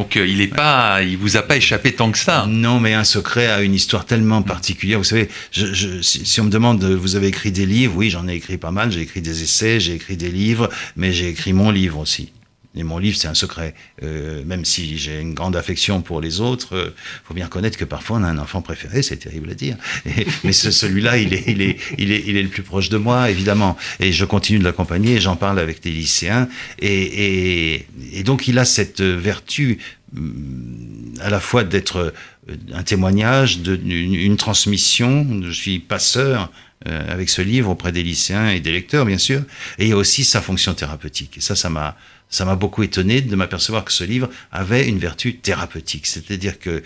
donc 0.00 0.16
euh, 0.16 0.26
il 0.26 0.40
est 0.40 0.46
pas, 0.46 1.02
il 1.02 1.18
vous 1.18 1.36
a 1.36 1.42
pas 1.42 1.58
échappé 1.58 1.92
tant 1.92 2.10
que 2.10 2.16
ça. 2.16 2.46
Non, 2.48 2.80
mais 2.80 2.94
un 2.94 3.04
secret 3.04 3.48
a 3.48 3.60
une 3.60 3.74
histoire 3.74 4.06
tellement 4.06 4.40
particulière. 4.40 4.96
Vous 4.96 5.04
savez, 5.04 5.28
je, 5.52 6.00
si, 6.00 6.40
on 6.40 6.44
me 6.44 6.50
demande, 6.50 6.82
vous 6.82 7.16
avez 7.16 7.26
écrit 7.26 7.52
des 7.52 7.66
livres, 7.66 7.92
oui, 7.96 8.08
j'en 8.08 8.26
ai 8.26 8.32
écrit 8.32 8.56
pas 8.56 8.70
mal. 8.70 8.90
J'ai 8.90 9.02
écrit 9.02 9.20
des 9.20 9.42
essais, 9.42 9.78
j'ai 9.78 9.92
écrit 9.92 10.16
des 10.16 10.30
livres, 10.30 10.70
mais 10.96 11.12
j'ai 11.12 11.28
écrit 11.28 11.52
mon 11.52 11.70
livre 11.70 11.98
aussi. 11.98 12.32
Et 12.76 12.84
mon 12.84 12.98
livre, 12.98 13.16
c'est 13.16 13.26
un 13.26 13.34
secret. 13.34 13.74
Euh, 14.02 14.44
même 14.44 14.64
si 14.64 14.96
j'ai 14.96 15.20
une 15.20 15.34
grande 15.34 15.56
affection 15.56 16.02
pour 16.02 16.20
les 16.20 16.40
autres, 16.40 16.76
euh, 16.76 16.94
faut 17.24 17.34
bien 17.34 17.46
reconnaître 17.46 17.76
que 17.76 17.84
parfois 17.84 18.18
on 18.18 18.22
a 18.22 18.28
un 18.28 18.38
enfant 18.38 18.62
préféré, 18.62 19.02
c'est 19.02 19.16
terrible 19.16 19.50
à 19.50 19.54
dire. 19.54 19.76
mais 20.44 20.52
celui-là, 20.52 21.18
il 21.18 21.34
est, 21.34 21.44
il, 21.48 21.62
est, 21.62 21.76
il, 21.98 22.12
est, 22.12 22.22
il 22.26 22.36
est 22.36 22.42
le 22.42 22.48
plus 22.48 22.62
proche 22.62 22.88
de 22.88 22.96
moi, 22.96 23.28
évidemment. 23.28 23.76
Et 23.98 24.12
je 24.12 24.24
continue 24.24 24.60
de 24.60 24.64
l'accompagner, 24.64 25.20
j'en 25.20 25.34
parle 25.34 25.58
avec 25.58 25.82
des 25.82 25.90
lycéens. 25.90 26.48
Et, 26.78 27.74
et, 27.74 27.86
et, 28.12 28.22
donc, 28.22 28.46
il 28.46 28.56
a 28.56 28.64
cette 28.64 29.00
vertu 29.02 29.78
mm, 30.12 31.18
à 31.22 31.30
la 31.30 31.40
fois 31.40 31.64
d'être 31.64 31.96
euh, 31.96 32.56
un 32.72 32.84
témoignage, 32.84 33.58
de, 33.58 33.74
une, 33.74 34.36
transmission. 34.36 35.26
Je 35.42 35.50
suis 35.50 35.80
passeur 35.80 36.50
avec 36.86 37.28
ce 37.28 37.42
livre 37.42 37.68
auprès 37.68 37.92
des 37.92 38.02
lycéens 38.02 38.48
et 38.48 38.58
des 38.58 38.72
lecteurs, 38.72 39.04
bien 39.04 39.18
sûr. 39.18 39.42
Et 39.78 39.84
il 39.84 39.88
y 39.90 39.92
a 39.92 39.96
aussi 39.98 40.24
sa 40.24 40.40
fonction 40.40 40.72
thérapeutique. 40.72 41.36
Et 41.36 41.40
ça, 41.42 41.54
ça 41.54 41.68
m'a 41.68 41.94
ça 42.30 42.44
m'a 42.44 42.54
beaucoup 42.54 42.82
étonné 42.82 43.20
de 43.20 43.36
m'apercevoir 43.36 43.84
que 43.84 43.92
ce 43.92 44.04
livre 44.04 44.30
avait 44.52 44.88
une 44.88 44.98
vertu 44.98 45.36
thérapeutique. 45.36 46.06
C'est-à-dire 46.06 46.58
que, 46.58 46.82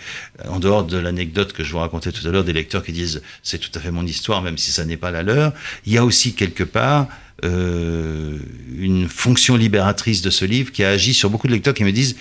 en 0.47 0.59
dehors 0.59 0.83
de 0.83 0.97
l'anecdote 0.97 1.53
que 1.53 1.63
je 1.63 1.71
vous 1.71 1.77
racontais 1.77 2.11
tout 2.11 2.27
à 2.27 2.31
l'heure 2.31 2.43
des 2.43 2.53
lecteurs 2.53 2.83
qui 2.83 2.91
disent 2.91 3.21
c'est 3.43 3.59
tout 3.59 3.69
à 3.75 3.79
fait 3.79 3.91
mon 3.91 4.05
histoire, 4.05 4.41
même 4.41 4.57
si 4.57 4.71
ça 4.71 4.85
n'est 4.85 4.97
pas 4.97 5.11
la 5.11 5.23
leur, 5.23 5.53
il 5.85 5.93
y 5.93 5.97
a 5.97 6.03
aussi 6.03 6.33
quelque 6.33 6.63
part 6.63 7.07
euh, 7.43 8.39
une 8.77 9.07
fonction 9.07 9.55
libératrice 9.55 10.21
de 10.21 10.29
ce 10.29 10.45
livre 10.45 10.71
qui 10.71 10.83
a 10.83 10.89
agi 10.89 11.13
sur 11.13 11.29
beaucoup 11.29 11.47
de 11.47 11.53
lecteurs 11.53 11.73
qui 11.73 11.83
me 11.83 11.91
disent 11.91 12.15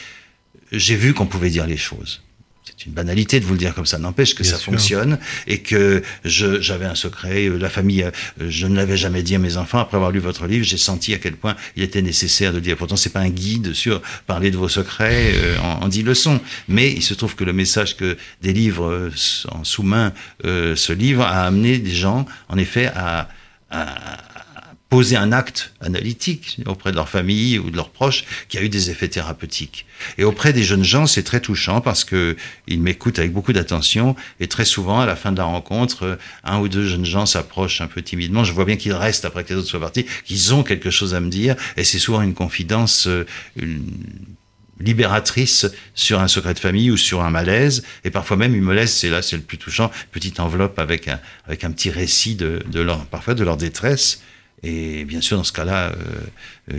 j'ai 0.73 0.97
vu 0.97 1.15
qu'on 1.15 1.27
pouvait 1.27 1.51
dire 1.51 1.67
les 1.67 1.77
choses 1.77 2.23
c'est 2.65 2.87
une 2.87 2.93
banalité 2.93 3.41
de 3.41 3.45
vous 3.45 3.53
le 3.53 3.59
dire 3.59 3.75
comme 3.75 3.85
ça, 3.85 3.99
n'empêche 3.99 4.35
que 4.35 4.43
ça 4.43 4.57
fonctionne 4.57 5.19
et 5.47 5.59
que 5.59 6.03
j'avais 6.25 6.87
un 6.87 6.95
secret, 6.95 7.47
euh, 7.47 7.59
la 7.59 7.69
famille, 7.69 8.03
euh, 8.03 8.11
je 8.49 8.67
ne 8.67 8.75
l'avais 8.75 8.97
jamais 8.97 9.23
dit 9.23 9.35
à 9.35 9.39
mes 9.39 9.59
enfants. 9.59 9.79
Après 9.79 9.97
avoir 9.97 10.11
lu 10.11 10.19
votre 10.19 10.47
livre, 10.47 10.65
j'ai 10.65 10.79
senti 10.79 11.13
à 11.13 11.19
quel 11.19 11.35
point 11.35 11.57
il 11.77 11.83
était 11.83 12.01
nécessaire 12.01 12.53
de 12.53 12.57
le 12.57 12.63
dire. 12.63 12.77
Pourtant, 12.77 12.97
c'est 12.97 13.13
pas 13.13 13.21
un 13.21 13.29
guide 13.29 13.75
sur 13.75 14.01
parler 14.27 14.51
de 14.51 14.57
vos 14.57 14.69
secrets 14.69 15.33
euh, 15.35 15.59
en, 15.59 15.89
dix 15.89 16.03
leçons, 16.03 16.41
mais 16.69 16.91
il 16.91 17.03
se 17.03 17.13
trouve 17.13 17.35
que 17.35 17.45
le 17.45 17.53
message 17.53 17.97
que 17.97 18.17
des 18.41 18.55
livres 18.55 19.11
en 19.51 19.65
sous-main 19.65 20.13
ce 20.43 20.93
livre 20.93 21.23
a 21.23 21.45
amené 21.45 21.79
des 21.79 21.93
gens, 21.93 22.25
en 22.49 22.57
effet, 22.57 22.87
à, 22.95 23.29
à 23.71 24.19
poser 24.95 25.17
un 25.17 25.33
acte 25.33 25.73
analytique 25.81 26.61
auprès 26.67 26.93
de 26.93 26.97
leur 26.97 27.09
famille 27.09 27.59
ou 27.59 27.69
de 27.71 27.77
leurs 27.77 27.91
proches 27.91 28.25
qui 28.49 28.59
a 28.59 28.63
eu 28.63 28.69
des 28.69 28.91
effets 28.91 29.09
thérapeutiques. 29.09 29.87
Et 30.19 30.23
auprès 30.23 30.53
des 30.53 30.63
jeunes 30.63 30.85
gens, 30.85 31.09
c'est 31.09 31.25
très 31.25 31.41
touchant 31.41 31.81
parce 31.81 32.05
que 32.05 32.37
ils 32.69 32.81
m'écoutent 32.81 33.19
avec 33.19 33.33
beaucoup 33.33 33.53
d'attention 33.53 34.15
et 34.39 34.47
très 34.47 34.65
souvent, 34.65 35.01
à 35.01 35.07
la 35.07 35.17
fin 35.17 35.33
de 35.33 35.39
la 35.39 35.47
rencontre, 35.47 36.17
un 36.45 36.61
ou 36.61 36.69
deux 36.69 36.87
jeunes 36.87 37.05
gens 37.05 37.27
s'approchent 37.27 37.81
un 37.81 37.89
peu 37.89 38.03
timidement. 38.03 38.45
Je 38.45 38.53
vois 38.53 38.65
bien 38.65 38.77
qu'ils 38.77 38.93
restent 38.93 39.25
après 39.25 39.43
que 39.43 39.49
les 39.49 39.59
autres 39.59 39.69
soient 39.69 39.81
partis, 39.81 40.07
qu'ils 40.25 40.55
ont 40.55 40.63
quelque 40.63 40.91
chose 40.91 41.13
à 41.13 41.19
me 41.19 41.29
dire 41.29 41.57
et 41.77 41.83
c'est 41.83 41.99
souvent 41.99 42.23
une 42.23 42.35
confidence 42.35 43.09
euh, 43.09 43.27
libératrice 44.79 45.67
sur 45.97 46.21
un 46.21 46.29
secret 46.29 46.55
de 46.55 46.61
famille 46.61 46.93
ou 46.93 46.97
sur 46.97 47.25
un 47.25 47.31
malaise, 47.31 47.83
et 48.05 48.11
parfois 48.11 48.37
même 48.37 48.55
une 48.55 48.63
malaise, 48.63 48.93
c'est 48.93 49.11
là, 49.11 49.23
c'est 49.23 49.37
le 49.37 49.43
plus 49.43 49.59
touchant, 49.59 49.91
petite 50.13 50.39
enveloppe 50.39 50.79
avec 50.79 51.09
un, 51.09 51.19
avec 51.49 51.65
un 51.65 51.73
petit 51.73 51.91
récit 51.91 52.37
de, 52.37 52.63
parfois 53.11 53.35
de 53.35 53.43
leur 53.43 53.57
détresse, 53.57 54.23
Et 54.65 55.05
bien 55.05 55.21
sûr, 55.21 55.37
dans 55.37 55.45
ce 55.45 55.53
cas-là, 55.53 55.93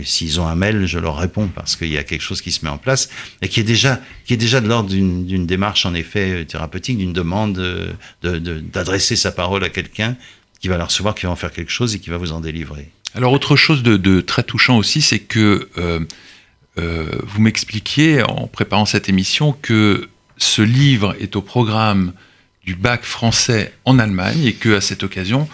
s'ils 0.04 0.42
ont 0.42 0.48
un 0.48 0.56
mail, 0.56 0.88
je 0.88 0.98
leur 0.98 1.18
réponds 1.18 1.48
parce 1.48 1.76
qu'il 1.76 1.92
y 1.92 2.00
a 2.00 2.04
quelque 2.04 2.24
chose 2.24 2.42
qui 2.42 2.52
se 2.52 2.66
met 2.66 2.72
en 2.72 2.80
place 2.80 3.10
et 3.44 3.48
qui 3.48 3.60
est 3.60 3.64
déjà, 3.64 4.02
qui 4.26 4.34
est 4.34 4.38
déjà 4.38 4.60
de 4.60 4.68
l'ordre 4.68 4.90
d'une 4.90 5.46
démarche, 5.46 5.86
en 5.86 5.94
effet, 5.94 6.46
thérapeutique, 6.46 6.98
d'une 6.98 7.14
demande 7.14 7.96
d'adresser 8.24 9.16
sa 9.16 9.32
parole 9.32 9.64
à 9.64 9.70
quelqu'un 9.70 10.18
qui 10.60 10.68
va 10.68 10.78
la 10.78 10.86
recevoir, 10.86 11.14
qui 11.14 11.28
va 11.28 11.32
en 11.32 11.36
faire 11.36 11.52
quelque 11.52 11.72
chose 11.72 11.94
et 11.94 12.00
qui 12.00 12.10
va 12.10 12.18
vous 12.18 12.32
en 12.32 12.40
délivrer. 12.40 12.90
Alors, 13.14 13.32
autre 13.32 13.56
chose 13.56 13.84
de, 13.84 14.22
très 14.22 14.44
touchant 14.44 14.78
aussi, 14.78 15.02
c'est 15.02 15.20
que 15.20 15.70
euh, 15.78 16.00
vous 17.24 17.42
m'expliquiez 17.42 18.24
en 18.24 18.48
préparant 18.48 18.86
cette 18.86 19.08
émission 19.10 19.56
que 19.62 20.10
ce 20.38 20.62
livre 20.62 21.16
est 21.20 21.36
au 21.36 21.42
programme 21.42 22.14
du 22.66 22.76
bac 22.76 23.04
français 23.04 23.74
en 23.86 24.00
Allemagne 24.00 24.44
et 24.44 24.54
que 24.54 24.76
à 24.76 24.82
cette 24.82 25.04
occasion 25.04 25.48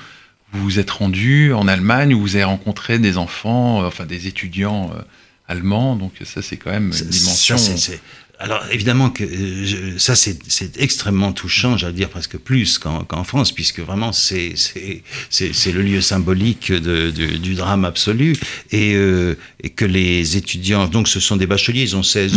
vous 0.52 0.64
vous 0.64 0.80
êtes 0.80 0.92
rendu 0.92 1.54
en 1.54 1.68
Allemagne 1.68 2.14
où 2.14 2.20
vous 2.20 2.36
avez 2.36 2.44
rencontré 2.44 3.00
des 3.00 3.18
enfants, 3.18 3.82
euh, 3.82 3.88
enfin 3.88 4.06
des 4.06 4.28
étudiants 4.28 4.92
euh, 4.96 5.02
allemands. 5.48 5.96
Donc 5.96 6.14
ça 6.24 6.42
c'est 6.42 6.58
quand 6.58 6.72
même 6.72 6.92
une 6.92 7.10
dimension. 7.10 7.58
Alors 8.41 8.63
évidemment 8.71 9.12
que 9.12 9.23
euh, 9.23 9.99
ça 9.99 10.15
c'est 10.15 10.80
extrêmement 10.80 11.32
touchant, 11.32 11.77
j'allais 11.77 11.93
dire 11.93 12.10
presque 12.10 12.38
plus 12.38 12.80
qu'en 12.80 13.23
France, 13.23 13.51
puisque 13.51 13.82
vraiment 13.82 14.12
c'est 14.12 14.56
le 15.32 15.82
lieu 15.84 16.01
symbolique 16.01 16.71
de, 16.71 17.12
du 17.12 17.54
drame 17.54 17.86
absolu 17.86 18.36
et, 18.71 18.95
euh, 18.95 19.36
et, 19.62 19.69
que 19.69 19.86
les 19.86 20.38
étudiants, 20.38 20.88
donc 20.88 21.08
ce 21.08 21.19
sont 21.19 21.36
des 21.36 21.45
bacheliers, 21.45 21.84
ils 21.84 21.95
ont 21.95 22.01
16, 22.01 22.34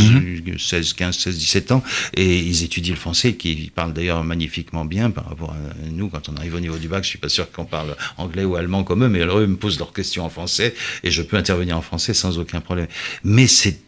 16 0.59 0.93
15, 0.93 1.17
16, 1.17 1.39
17 1.39 1.73
ans 1.73 1.83
et 2.15 2.39
ils 2.39 2.65
étudient 2.65 2.93
le 2.93 3.01
français, 3.01 3.35
qui 3.35 3.73
parlent 3.75 3.95
d'ailleurs 3.95 4.23
magnifiquement 4.25 4.85
bien 4.85 5.11
par 5.11 5.27
rapport 5.31 5.53
à 5.53 5.89
nous 5.91 6.11
quand 6.11 6.29
on 6.29 6.37
arrive 6.37 6.55
au 6.55 6.61
niveau 6.61 6.77
du 6.77 6.89
bac. 6.89 7.05
Je 7.05 7.09
suis 7.09 7.19
pas 7.19 7.31
sûr 7.31 7.51
qu'on 7.51 7.65
parle 7.65 7.97
anglais 8.19 8.45
ou 8.45 8.57
allemand 8.57 8.85
comme 8.85 9.05
eux, 9.05 9.09
mais 9.09 9.23
alors 9.23 9.39
eux 9.39 9.47
me 9.47 9.57
posent 9.57 9.79
leurs 9.79 9.95
questions 9.95 10.27
en 10.27 10.31
français 10.31 10.75
et 11.03 11.11
je 11.11 11.23
peux 11.23 11.39
intervenir 11.39 11.79
en 11.79 11.83
français 11.83 12.13
sans 12.13 12.39
aucun 12.39 12.61
problème. 12.61 12.89
Mais 13.23 13.47
c'est 13.47 13.79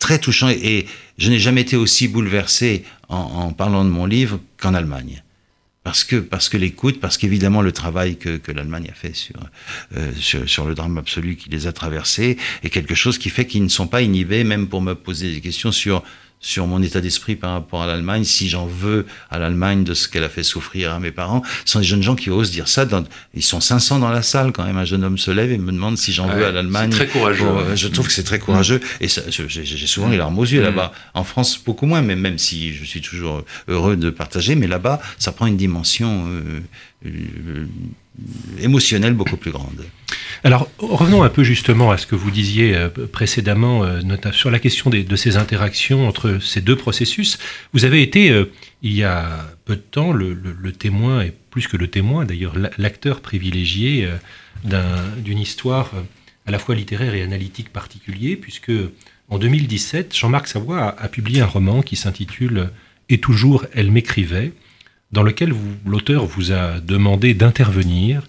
très 0.00 0.18
touchant 0.18 0.48
et 0.48 0.86
je 1.18 1.30
n'ai 1.30 1.38
jamais 1.38 1.60
été 1.60 1.76
aussi 1.76 2.08
bouleversé 2.08 2.82
en, 3.08 3.52
parlant 3.52 3.84
de 3.84 3.90
mon 3.90 4.06
livre 4.06 4.40
qu'en 4.56 4.74
Allemagne. 4.74 5.22
Parce 5.84 6.04
que, 6.04 6.16
parce 6.16 6.48
que 6.48 6.56
l'écoute, 6.56 7.00
parce 7.00 7.16
qu'évidemment 7.16 7.62
le 7.62 7.72
travail 7.72 8.16
que, 8.16 8.36
que 8.36 8.52
l'Allemagne 8.52 8.88
a 8.90 8.94
fait 8.94 9.14
sur, 9.14 9.36
euh, 9.96 10.12
sur, 10.18 10.48
sur, 10.48 10.66
le 10.66 10.74
drame 10.74 10.98
absolu 10.98 11.36
qui 11.36 11.48
les 11.48 11.66
a 11.66 11.72
traversés 11.72 12.36
est 12.62 12.68
quelque 12.68 12.94
chose 12.94 13.16
qui 13.16 13.30
fait 13.30 13.46
qu'ils 13.46 13.62
ne 13.62 13.68
sont 13.68 13.86
pas 13.86 14.02
inhibés, 14.02 14.44
même 14.44 14.68
pour 14.68 14.82
me 14.82 14.94
poser 14.94 15.32
des 15.32 15.40
questions 15.40 15.72
sur 15.72 16.02
sur 16.40 16.66
mon 16.66 16.82
état 16.82 17.00
d'esprit 17.00 17.36
par 17.36 17.52
rapport 17.52 17.82
à 17.82 17.86
l'Allemagne, 17.86 18.24
si 18.24 18.48
j'en 18.48 18.66
veux 18.66 19.06
à 19.30 19.38
l'Allemagne 19.38 19.84
de 19.84 19.92
ce 19.92 20.08
qu'elle 20.08 20.24
a 20.24 20.30
fait 20.30 20.42
souffrir 20.42 20.92
à 20.92 20.98
mes 20.98 21.10
parents. 21.10 21.42
Ce 21.66 21.72
sont 21.72 21.80
des 21.80 21.84
jeunes 21.84 22.02
gens 22.02 22.16
qui 22.16 22.30
osent 22.30 22.50
dire 22.50 22.66
ça. 22.66 22.86
Dans, 22.86 23.04
ils 23.34 23.42
sont 23.42 23.60
500 23.60 23.98
dans 23.98 24.10
la 24.10 24.22
salle 24.22 24.52
quand 24.52 24.64
même. 24.64 24.78
Un 24.78 24.86
jeune 24.86 25.04
homme 25.04 25.18
se 25.18 25.30
lève 25.30 25.52
et 25.52 25.58
me 25.58 25.70
demande 25.70 25.98
si 25.98 26.12
j'en 26.12 26.26
veux 26.28 26.46
à 26.46 26.50
l'Allemagne. 26.50 26.90
C'est 26.92 27.06
très 27.06 27.08
courageux. 27.08 27.46
je 27.74 27.88
trouve 27.88 28.06
que 28.06 28.12
c'est 28.12 28.24
très 28.24 28.38
courageux. 28.38 28.80
Et 29.00 29.08
j'ai 29.08 29.86
souvent 29.86 30.08
les 30.08 30.16
larmes 30.16 30.38
aux 30.38 30.44
yeux 30.44 30.62
là-bas. 30.62 30.92
En 31.12 31.24
France, 31.24 31.60
beaucoup 31.62 31.86
moins, 31.86 32.00
mais 32.00 32.16
même 32.16 32.38
si 32.38 32.72
je 32.72 32.84
suis 32.84 33.02
toujours 33.02 33.44
heureux 33.68 33.96
de 33.96 34.08
partager, 34.08 34.54
mais 34.54 34.66
là-bas, 34.66 35.00
ça 35.18 35.32
prend 35.32 35.46
une 35.46 35.58
dimension 35.58 36.26
euh, 36.26 36.60
euh, 37.06 37.66
émotionnelle 38.60 39.14
beaucoup 39.14 39.36
plus 39.36 39.50
grande. 39.50 39.84
Alors, 40.42 40.70
revenons 40.78 41.22
un 41.22 41.28
peu 41.28 41.44
justement 41.44 41.90
à 41.90 41.98
ce 41.98 42.06
que 42.06 42.14
vous 42.14 42.30
disiez 42.30 42.74
euh, 42.74 42.88
précédemment, 42.88 43.84
euh, 43.84 44.00
sur 44.32 44.50
la 44.50 44.58
question 44.58 44.88
de 44.90 45.16
ces 45.16 45.36
interactions 45.36 46.08
entre 46.08 46.38
ces 46.40 46.62
deux 46.62 46.76
processus. 46.76 47.38
Vous 47.74 47.84
avez 47.84 48.02
été, 48.02 48.30
euh, 48.30 48.50
il 48.82 48.92
y 48.94 49.04
a 49.04 49.28
peu 49.66 49.76
de 49.76 49.82
temps, 49.82 50.12
le, 50.12 50.72
témoin, 50.72 51.22
et 51.22 51.32
plus 51.50 51.68
que 51.68 51.76
le 51.76 51.88
témoin 51.88 52.24
d'ailleurs, 52.24 52.54
l'acteur 52.78 53.20
privilégié 53.20 54.08
d'une 54.64 55.38
histoire 55.38 55.92
à 56.46 56.50
la 56.50 56.58
fois 56.58 56.74
littéraire 56.74 57.14
et 57.14 57.22
analytique 57.22 57.70
particulier, 57.70 58.36
puisque 58.36 58.72
en 59.28 59.38
2017, 59.38 60.16
Jean-Marc 60.16 60.48
Savoie 60.48 60.96
a, 60.98 61.08
publié 61.08 61.42
un 61.42 61.46
roman 61.46 61.82
qui 61.82 61.96
s'intitule 61.96 62.70
Et 63.10 63.18
toujours 63.18 63.66
elle 63.74 63.90
m'écrivait, 63.90 64.52
dans 65.12 65.22
lequel 65.22 65.52
l'auteur 65.84 66.24
vous 66.24 66.52
a 66.52 66.80
demandé 66.80 67.34
d'intervenir 67.34 68.22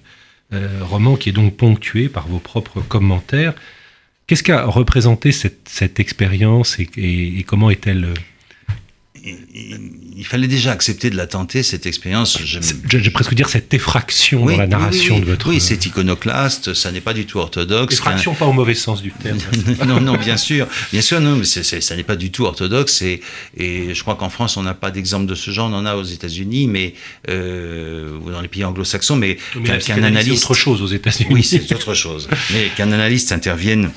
roman 0.81 1.15
qui 1.15 1.29
est 1.29 1.33
donc 1.33 1.55
ponctué 1.55 2.09
par 2.09 2.27
vos 2.27 2.39
propres 2.39 2.81
commentaires. 2.81 3.53
Qu'est-ce 4.27 4.43
qu'a 4.43 4.65
représenté 4.65 5.31
cette, 5.31 5.99
expérience 5.99 6.79
et, 6.79 7.43
comment 7.47 7.69
est-elle 7.69 8.13
il, 9.23 10.25
fallait 10.25 10.47
déjà 10.47 10.71
accepter 10.71 11.09
de 11.09 11.17
la 11.17 11.27
tenter, 11.27 11.63
cette 11.63 11.85
expérience. 11.85 12.39
J'ai 12.43 13.09
presque 13.09 13.33
dire 13.33 13.49
cette 13.49 13.73
effraction 13.73 14.45
dans 14.45 14.57
la 14.57 14.67
narration 14.67 15.19
de 15.19 15.25
votre... 15.25 15.49
Oui, 15.49 15.59
c'est 15.59 15.85
iconoclaste, 15.85 16.73
ça 16.73 16.91
n'est 16.91 17.01
pas 17.01 17.13
du 17.13 17.25
tout 17.25 17.39
orthodoxe. 17.39 17.95
Effraction, 17.95 18.33
pas 18.33 18.45
au 18.45 18.53
mauvais 18.53 18.73
sens 18.73 19.01
du 19.01 19.11
terme. 19.11 19.37
non, 19.87 20.01
non, 20.01 20.17
bien 20.17 20.37
sûr. 20.37 20.67
Bien 20.91 21.01
sûr, 21.01 21.19
non, 21.21 21.35
mais 21.35 21.45
ça 21.45 21.95
n'est 21.95 22.03
pas 22.03 22.15
du 22.15 22.31
tout 22.31 22.45
orthodoxe. 22.45 23.01
Et, 23.01 23.21
et 23.57 23.93
je 23.93 24.01
crois 24.01 24.15
qu'en 24.15 24.29
France, 24.29 24.57
on 24.57 24.63
n'a 24.63 24.73
pas 24.73 24.91
d'exemple 24.91 25.25
de 25.25 25.35
ce 25.35 25.51
genre. 25.51 25.69
On 25.69 25.75
en 25.75 25.85
a 25.85 25.95
aux 25.95 26.03
États-Unis, 26.03 26.67
mais 26.67 26.93
euh, 27.29 28.17
ou 28.19 28.31
dans 28.31 28.41
les 28.41 28.47
pays 28.47 28.63
anglo-saxons, 28.63 29.15
mais, 29.15 29.37
qu'un 29.63 30.03
analyste... 30.03 30.43
C'est 30.43 30.45
autre 30.45 30.55
chose 30.55 30.81
aux 30.81 30.87
États-Unis. 30.87 31.29
Oui, 31.31 31.43
c'est 31.43 31.71
autre 31.73 31.93
chose. 31.93 32.27
Mais 32.51 32.69
qu'un 32.75 32.91
analyste 32.91 33.31
intervienne 33.31 33.91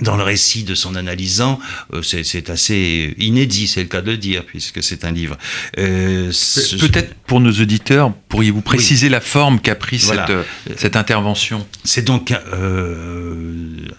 dans 0.00 0.16
le 0.16 0.22
récit 0.22 0.64
de 0.64 0.74
son 0.74 0.94
analysant, 0.94 1.60
euh, 1.92 2.00
c'est 2.02 2.48
assez 2.48 3.14
inédit, 3.18 3.68
c'est 3.68 3.82
le 3.82 3.88
cas 3.88 4.00
de 4.00 4.12
le 4.12 4.16
dire, 4.16 4.44
puisque 4.44 4.82
c'est 4.82 5.04
un 5.04 5.12
livre. 5.12 5.36
Euh, 5.78 6.32
Peut-être 6.80 7.14
pour 7.26 7.40
nos 7.40 7.52
auditeurs, 7.52 8.12
pourriez-vous 8.28 8.62
préciser 8.62 9.10
la 9.10 9.20
forme 9.20 9.60
qu'a 9.60 9.74
pris 9.74 9.98
cette, 9.98 10.30
euh, 10.30 10.44
cette, 10.76 10.96
intervention? 10.96 11.66
C'est 11.84 12.04
donc 12.04 12.32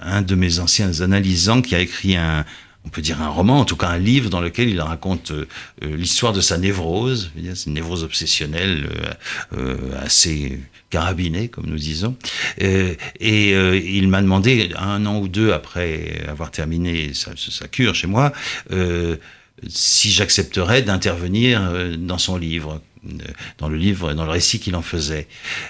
un 0.02 0.22
de 0.24 0.36
mes 0.36 0.60
anciens 0.60 1.02
analysants 1.02 1.62
qui 1.62 1.76
a 1.76 1.80
écrit 1.80 2.16
un, 2.16 2.44
on 2.86 2.90
peut 2.90 3.04
dire 3.04 3.22
un 3.22 3.30
roman, 3.30 3.60
en 3.60 3.66
tout 3.66 3.78
cas 3.78 3.90
un 3.90 4.00
livre 4.00 4.32
dans 4.32 4.42
lequel 4.42 4.70
il 4.70 4.82
raconte 4.82 5.32
l'histoire 5.82 6.34
de 6.34 6.42
sa 6.42 6.58
névrose, 6.58 7.32
c'est 7.54 7.68
une 7.68 7.74
névrose 7.74 8.04
obsessionnelle 8.04 8.90
assez 10.02 10.60
carabiné, 10.94 11.48
comme 11.48 11.66
nous 11.66 11.80
disons. 11.80 12.16
Euh, 12.62 12.94
et 13.20 13.56
euh, 13.56 13.76
il 13.76 14.08
m'a 14.10 14.22
demandé, 14.22 14.70
un 14.78 15.08
an 15.08 15.18
ou 15.20 15.28
deux 15.28 15.52
après 15.52 16.22
avoir 16.28 16.52
terminé 16.52 17.14
sa, 17.16 17.68
cure 17.68 17.96
chez 17.96 18.06
moi, 18.06 18.32
euh, 18.72 19.16
si 19.68 20.12
j'accepterais 20.12 20.84
d'intervenir 20.84 21.98
dans 21.98 22.20
son 22.20 22.38
livre 22.38 22.80
dans 23.58 23.70
le 23.70 23.78
livre, 23.78 24.14
dans 24.14 24.26
le 24.26 24.32
récit 24.32 24.60
qu'il 24.60 24.76
en 24.76 24.82
faisait. 24.82 25.28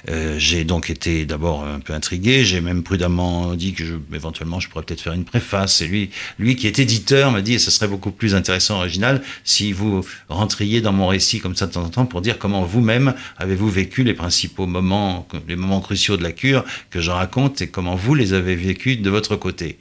Euh, 0.09 0.35
j'ai 0.37 0.63
donc 0.63 0.89
été 0.89 1.25
d'abord 1.25 1.65
un 1.65 1.79
peu 1.79 1.93
intrigué, 1.93 2.45
j'ai 2.45 2.61
même 2.61 2.83
prudemment 2.83 3.55
dit 3.55 3.73
que 3.73 3.85
je, 3.85 3.95
éventuellement 4.13 4.59
je 4.59 4.69
pourrais 4.69 4.83
peut-être 4.83 5.01
faire 5.01 5.13
une 5.13 5.25
préface. 5.25 5.81
Et 5.81 5.87
lui, 5.87 6.09
lui 6.39 6.55
qui 6.55 6.67
est 6.67 6.79
éditeur 6.79 7.31
m'a 7.31 7.41
dit, 7.41 7.59
ce 7.59 7.71
serait 7.71 7.87
beaucoup 7.87 8.11
plus 8.11 8.35
intéressant, 8.35 8.77
original, 8.77 9.21
si 9.43 9.71
vous 9.71 10.05
rentriez 10.29 10.81
dans 10.81 10.93
mon 10.93 11.07
récit 11.07 11.39
comme 11.39 11.55
ça 11.55 11.67
de 11.67 11.71
temps 11.71 11.83
en 11.83 11.89
temps 11.89 12.05
pour 12.05 12.21
dire 12.21 12.37
comment 12.37 12.63
vous-même 12.63 13.13
avez-vous 13.37 13.69
vécu 13.69 14.03
les 14.03 14.13
principaux 14.13 14.67
moments, 14.67 15.27
les 15.47 15.55
moments 15.55 15.81
cruciaux 15.81 16.17
de 16.17 16.23
la 16.23 16.31
cure 16.31 16.63
que 16.89 17.01
je 17.01 17.11
raconte 17.11 17.61
et 17.61 17.67
comment 17.67 17.95
vous 17.95 18.15
les 18.15 18.33
avez 18.33 18.55
vécus 18.55 19.01
de 19.01 19.09
votre 19.09 19.35
côté. 19.35 19.77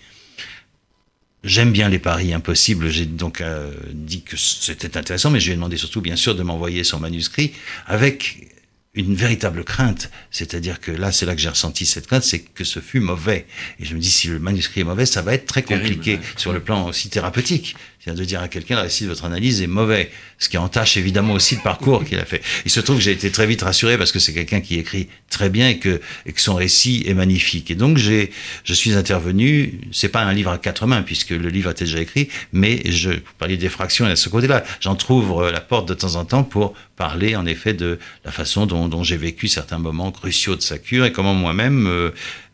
J'aime 1.45 1.73
bien 1.73 1.89
les 1.89 1.99
paris 1.99 2.33
impossibles. 2.33 2.89
J'ai 2.89 3.05
donc 3.05 3.41
euh, 3.41 3.73
dit 3.93 4.23
que 4.23 4.37
c'était 4.37 4.97
intéressant, 4.97 5.31
mais 5.31 5.41
je 5.41 5.47
lui 5.47 5.53
ai 5.53 5.57
demandé 5.57 5.77
surtout, 5.77 6.01
bien 6.01 6.17
sûr, 6.17 6.37
de 6.37 6.43
m'envoyer 6.43 6.85
son 6.85 7.01
manuscrit 7.01 7.53
avec 7.87 8.49
une 8.95 9.15
véritable 9.15 9.65
crainte. 9.65 10.11
C'est-à-dire 10.31 10.79
que 10.79 10.93
là, 10.93 11.13
c'est 11.13 11.25
là 11.25 11.35
que 11.35 11.41
j'ai 11.41 11.49
ressenti 11.49 11.87
cette 11.87 12.07
crainte, 12.07 12.25
c'est 12.25 12.41
que 12.41 12.63
ce 12.65 12.79
fut 12.81 13.01
mauvais. 13.01 13.47
Et 13.81 13.87
je 13.87 13.95
me 13.95 14.01
dis, 14.01 14.11
si 14.11 14.29
le 14.29 14.39
manuscrit 14.39 14.83
est 14.83 14.85
mauvais, 14.85 15.07
ça 15.07 15.23
va 15.23 15.33
être 15.33 15.47
très 15.47 15.63
compliqué 15.63 16.19
sur 16.37 16.53
le 16.53 16.61
plan 16.61 16.87
aussi 16.87 17.09
thérapeutique. 17.09 17.75
C'est-à-dire 17.99 18.21
de 18.21 18.25
dire 18.27 18.43
à 18.43 18.49
quelqu'un, 18.49 18.77
le 18.77 18.83
récit 18.83 19.05
de 19.05 19.09
votre 19.11 19.25
analyse 19.25 19.63
est 19.63 19.67
mauvais. 19.69 20.11
Ce 20.39 20.49
qui 20.49 20.59
entache 20.59 20.97
évidemment 20.97 21.35
aussi 21.35 21.55
le 21.55 21.63
parcours 21.63 22.05
qu'il 22.05 22.19
a 22.19 22.25
fait. 22.25 22.43
Il 22.65 22.71
se 22.71 22.81
trouve 22.81 22.97
que 22.97 23.03
j'ai 23.03 23.13
été 23.13 23.31
très 23.31 23.47
vite 23.47 23.63
rassuré 23.63 23.97
parce 23.97 24.13
que 24.13 24.19
c'est 24.19 24.35
quelqu'un 24.35 24.61
qui 24.61 24.79
écrit 24.79 25.09
très 25.31 25.49
bien 25.49 25.69
et 25.69 25.79
que, 25.79 26.01
et 26.27 26.33
que 26.33 26.41
son 26.41 26.57
récit 26.57 27.05
est 27.07 27.15
magnifique. 27.15 27.71
Et 27.71 27.77
donc, 27.77 27.97
j'ai, 27.97 28.31
je 28.65 28.75
suis 28.75 28.93
intervenu, 28.93 29.81
c'est 29.93 30.09
pas 30.09 30.23
un 30.23 30.33
livre 30.35 30.51
à 30.51 30.59
quatre 30.59 30.87
mains 30.87 31.03
puisque 31.03 31.31
le 31.31 31.49
livre 31.49 31.69
a 31.69 31.73
été 31.73 31.85
déjà 31.85 32.01
écrit, 32.01 32.29
mais 32.53 32.83
je, 32.91 33.13
pour 33.13 33.35
parler 33.35 33.57
des 33.57 33.69
fractions 33.69 34.05
à 34.05 34.17
ce 34.17 34.29
côté-là, 34.29 34.65
j'en 34.81 34.97
trouve 34.97 35.49
la 35.51 35.61
porte 35.61 35.89
de 35.89 35.95
temps 35.95 36.17
en 36.17 36.25
temps 36.25 36.43
pour 36.43 36.75
parler 37.03 37.35
en 37.35 37.47
effet 37.47 37.75
de 37.75 37.99
la 38.25 38.31
façon 38.31 38.65
dont, 38.65 39.03
j'ai 39.03 39.17
vécu 39.17 39.49
certains 39.49 39.79
moments 39.79 40.13
cruciaux 40.13 40.55
de 40.55 40.63
sa 40.63 40.79
cure 40.79 41.05
et 41.05 41.11
comment 41.11 41.35
moi-même, 41.35 41.89
euh, 41.89 42.11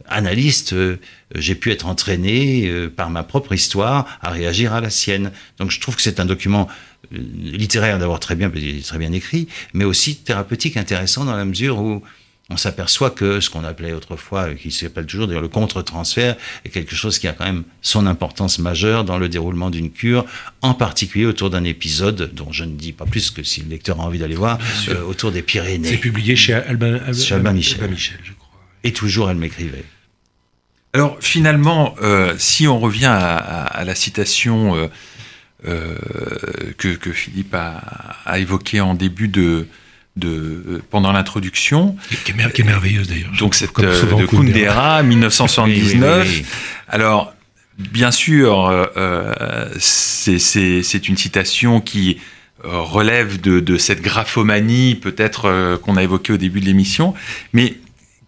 analyste, 0.06 0.72
euh, 0.72 0.96
j'ai 1.34 1.54
pu 1.54 1.70
être 1.70 1.84
entraîné 1.84 2.66
euh, 2.66 2.88
par 2.88 3.10
ma 3.10 3.24
propre 3.24 3.52
histoire 3.52 4.06
à 4.22 4.30
réagir 4.30 4.72
à 4.72 4.80
la 4.80 4.88
sienne. 4.88 5.32
Donc 5.58 5.70
je 5.70 5.78
trouve 5.82 5.96
que 5.96 6.00
c'est 6.00 6.18
un 6.18 6.24
document 6.24 6.66
littéraire 7.10 7.98
d'abord 7.98 8.20
très 8.20 8.36
bien, 8.36 8.50
très 8.82 8.98
bien 8.98 9.12
écrit, 9.12 9.48
mais 9.74 9.84
aussi 9.84 10.16
thérapeutique 10.16 10.78
intéressant 10.78 11.26
dans 11.26 11.36
la 11.36 11.44
mesure 11.44 11.78
où 11.78 12.02
on 12.50 12.56
s'aperçoit 12.56 13.10
que 13.10 13.40
ce 13.40 13.50
qu'on 13.50 13.62
appelait 13.64 13.92
autrefois, 13.92 14.54
qui 14.54 14.70
s'appelle 14.70 15.04
toujours 15.04 15.26
d'ailleurs 15.26 15.42
le 15.42 15.48
contre-transfert, 15.48 16.34
est 16.64 16.70
quelque 16.70 16.94
chose 16.94 17.18
qui 17.18 17.28
a 17.28 17.32
quand 17.34 17.44
même 17.44 17.64
son 17.82 18.06
importance 18.06 18.58
majeure 18.58 19.04
dans 19.04 19.18
le 19.18 19.28
déroulement 19.28 19.68
d'une 19.68 19.90
cure, 19.90 20.24
en 20.62 20.72
particulier 20.72 21.26
autour 21.26 21.50
d'un 21.50 21.64
épisode 21.64 22.30
dont 22.34 22.50
je 22.50 22.64
ne 22.64 22.74
dis 22.74 22.92
pas 22.92 23.04
plus 23.04 23.30
que 23.30 23.42
si 23.42 23.60
le 23.62 23.68
lecteur 23.68 24.00
a 24.00 24.04
envie 24.04 24.18
d'aller 24.18 24.34
voir, 24.34 24.58
autour 25.06 25.30
des 25.30 25.42
Pyrénées. 25.42 25.88
C'est 25.90 25.96
publié 25.98 26.36
chez 26.36 26.54
Albin, 26.54 26.98
Michel. 27.08 27.36
Albin 27.38 27.52
Michel, 27.52 27.90
je 28.24 28.32
crois. 28.32 28.48
Et 28.82 28.92
toujours 28.92 29.28
elle 29.30 29.36
m'écrivait. 29.36 29.84
Alors 30.94 31.18
finalement, 31.20 31.94
euh, 32.00 32.34
si 32.38 32.66
on 32.66 32.78
revient 32.80 33.04
à, 33.06 33.36
à- 33.36 33.64
à 33.66 33.84
la 33.84 33.94
citation 33.94 34.74
euh, 34.74 34.86
euh, 35.66 35.98
que, 36.78 36.88
que 36.94 37.12
Philippe 37.12 37.54
a, 37.54 37.76
a 38.24 38.38
évoquée 38.38 38.80
en 38.80 38.94
début 38.94 39.28
de, 39.28 39.66
de 40.18 40.82
pendant 40.90 41.12
l'introduction, 41.12 41.96
Qui 42.24 42.32
est, 42.32 42.34
mer- 42.34 42.52
qui 42.52 42.62
est 42.62 42.64
merveilleuse 42.64 43.08
d'ailleurs. 43.08 43.30
donc 43.38 43.54
cette 43.54 43.70
euh, 43.78 44.16
de 44.16 44.26
Kundera, 44.26 45.02
1979. 45.02 46.26
Oui, 46.28 46.34
oui, 46.34 46.34
oui, 46.34 46.38
oui. 46.40 46.46
Alors, 46.88 47.34
bien 47.78 48.10
sûr, 48.10 48.66
euh, 48.66 48.84
euh, 48.96 49.68
c'est- 49.78 51.08
une 51.08 51.16
citation 51.16 51.80
qui 51.80 52.18
relève 52.62 53.40
de, 53.40 53.60
de 53.60 53.78
cette 53.78 54.02
graphomanie 54.02 54.96
peut-être 54.96 55.78
qu'on 55.82 55.96
a 55.96 56.02
évoquée 56.02 56.32
au 56.32 56.36
début 56.38 56.60
de 56.60 56.66
l'émission, 56.66 57.14
mais 57.52 57.76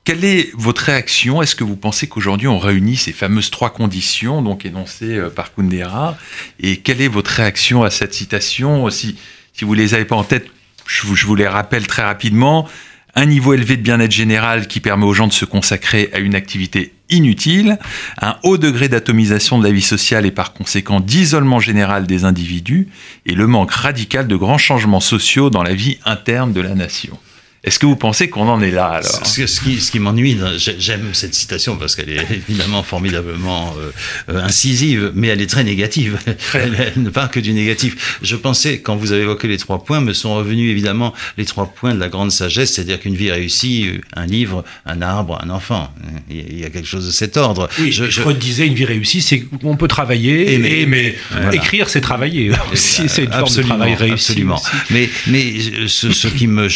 quelle 0.05 0.25
est 0.25 0.51
votre 0.57 0.83
réaction? 0.83 1.43
Est-ce 1.43 1.55
que 1.57 1.65
vous 1.65 1.75
pensez 1.77 2.07
qu'aujourd'hui 2.07 2.47
on 2.49 2.59
réunit 2.59 2.97
ces 2.97 3.13
fameuses 3.13 3.51
trois 3.51 3.71
conditions, 3.71 4.41
donc 4.41 4.65
énoncées 4.65 5.21
par 5.35 5.53
Kundera 5.55 6.17
Et 6.61 6.77
quelle 6.79 7.01
est 7.03 7.09
votre 7.09 7.33
réaction 7.33 7.83
à 7.83 7.91
cette 7.91 8.15
citation? 8.15 8.89
Si, 8.91 9.17
si 9.53 9.65
vous 9.65 9.75
les 9.75 9.95
avez 9.95 10.05
pas 10.05 10.17
en 10.17 10.25
tête, 10.25 10.47
je 10.91 11.27
vous, 11.27 11.35
les 11.35 11.47
rappelle 11.47 11.87
très 11.87 12.03
rapidement. 12.03 12.69
Un 13.15 13.27
niveau 13.27 13.55
élevé 13.55 13.77
de 13.77 13.83
bien-être 13.83 14.13
général 14.13 14.67
qui 14.67 14.81
permet 14.81 15.05
aux 15.05 15.13
gens 15.13 15.27
de 15.27 15.33
se 15.33 15.45
consacrer 15.45 16.11
à 16.13 16.19
une 16.19 16.35
activité 16.35 16.93
inutile, 17.09 17.79
un 18.21 18.37
haut 18.45 18.57
degré 18.57 18.89
d'atomisation 18.89 19.59
de 19.59 19.65
la 19.65 19.73
vie 19.73 19.83
sociale 19.83 20.27
et 20.27 20.31
par 20.31 20.53
conséquent 20.53 21.01
d'isolement 21.01 21.59
général 21.59 22.07
des 22.07 22.25
individus, 22.25 22.89
et 23.27 23.35
le 23.35 23.47
manque 23.49 23.73
radical 23.73 24.29
de 24.29 24.37
grands 24.37 24.59
changements 24.59 25.01
sociaux 25.01 25.51
dans 25.51 25.65
la 25.65 25.75
vie 25.75 25.99
interne 26.05 26.53
de 26.53 26.61
la 26.61 26.75
nation. 26.75 27.19
Est-ce 27.63 27.79
que 27.79 27.85
vous 27.85 27.97
pensez 27.97 28.31
qu'on 28.31 28.49
en 28.49 28.63
est 28.63 28.71
là 28.71 28.87
alors? 28.87 29.27
Ce, 29.27 29.47
ce 29.47 29.61
qui, 29.61 29.81
ce 29.83 29.91
qui 29.91 29.99
m'ennuie, 29.99 30.35
j'aime 30.79 31.11
cette 31.13 31.35
citation 31.35 31.77
parce 31.77 31.95
qu'elle 31.95 32.09
est 32.09 32.27
évidemment 32.49 32.83
formidablement 32.83 33.75
euh, 33.79 33.91
euh, 34.33 34.43
incisive, 34.43 35.13
mais 35.15 35.29
elle 35.29 35.43
est 35.43 35.47
très 35.51 35.63
négative. 35.63 36.19
Elle, 36.55 36.93
elle 36.97 37.03
ne 37.03 37.11
parle 37.11 37.29
que 37.29 37.39
du 37.39 37.53
négatif. 37.53 38.19
Je 38.23 38.35
pensais, 38.37 38.81
quand 38.81 38.97
vous 38.97 39.13
avez 39.13 39.23
évoqué 39.23 39.47
les 39.47 39.59
trois 39.59 39.85
points, 39.85 40.01
me 40.01 40.15
sont 40.15 40.35
revenus 40.35 40.71
évidemment 40.71 41.13
les 41.37 41.45
trois 41.45 41.67
points 41.67 41.95
de 41.95 42.01
la 42.01 42.09
grande 42.09 42.33
sagesse, 42.33 42.73
c'est-à-dire 42.73 42.99
qu'une 42.99 43.15
vie 43.15 43.31
réussie, 43.31 43.89
euh, 43.89 44.01
un 44.17 44.25
livre, 44.27 44.65
un 44.87 45.03
arbre, 45.03 45.39
un 45.45 45.51
enfant. 45.51 45.93
Il 46.31 46.37
y 46.37 46.41
a- 46.41 46.45
il 46.51 46.59
y 46.61 46.65
a 46.65 46.71
quelque 46.71 46.89
chose 46.89 47.07
de 47.07 47.11
cet 47.13 47.37
ordre. 47.37 47.69
Oui, 47.79 47.93
Je- 47.93 48.09
je- 48.09 48.23
disait 48.33 48.67
une 48.67 48.75
vie 48.75 48.87
réussie, 48.87 49.21
c'est 49.21 49.41
qu'on 49.41 49.77
peut 49.77 49.89
travailler, 49.89 50.55
Aimer. 50.55 50.69
aimer. 50.81 50.87
mais 50.87 51.15
Voilà. 51.31 51.55
écrire, 51.55 51.91
c'est 51.91 52.01
travailler. 52.01 52.53
aussi, 52.73 53.07
c'est 53.09 53.25
une 53.25 53.33
forme 53.33 53.55
de 53.55 53.63
travail 53.63 53.95
réussi. 53.97 54.31
Absolument. 54.33 54.55
aussi. 54.57 54.67
Mais, 54.91 55.11
mais 55.27 55.55
ce, 55.89 56.11
ce 56.13 56.29
qui 56.29 56.47
me, 56.47 56.69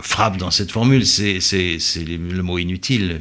frappe 0.00 0.36
dans 0.36 0.50
cette 0.50 0.72
formule, 0.72 1.06
c'est 1.06 1.38
le 1.98 2.42
mot 2.42 2.58
inutile. 2.58 3.20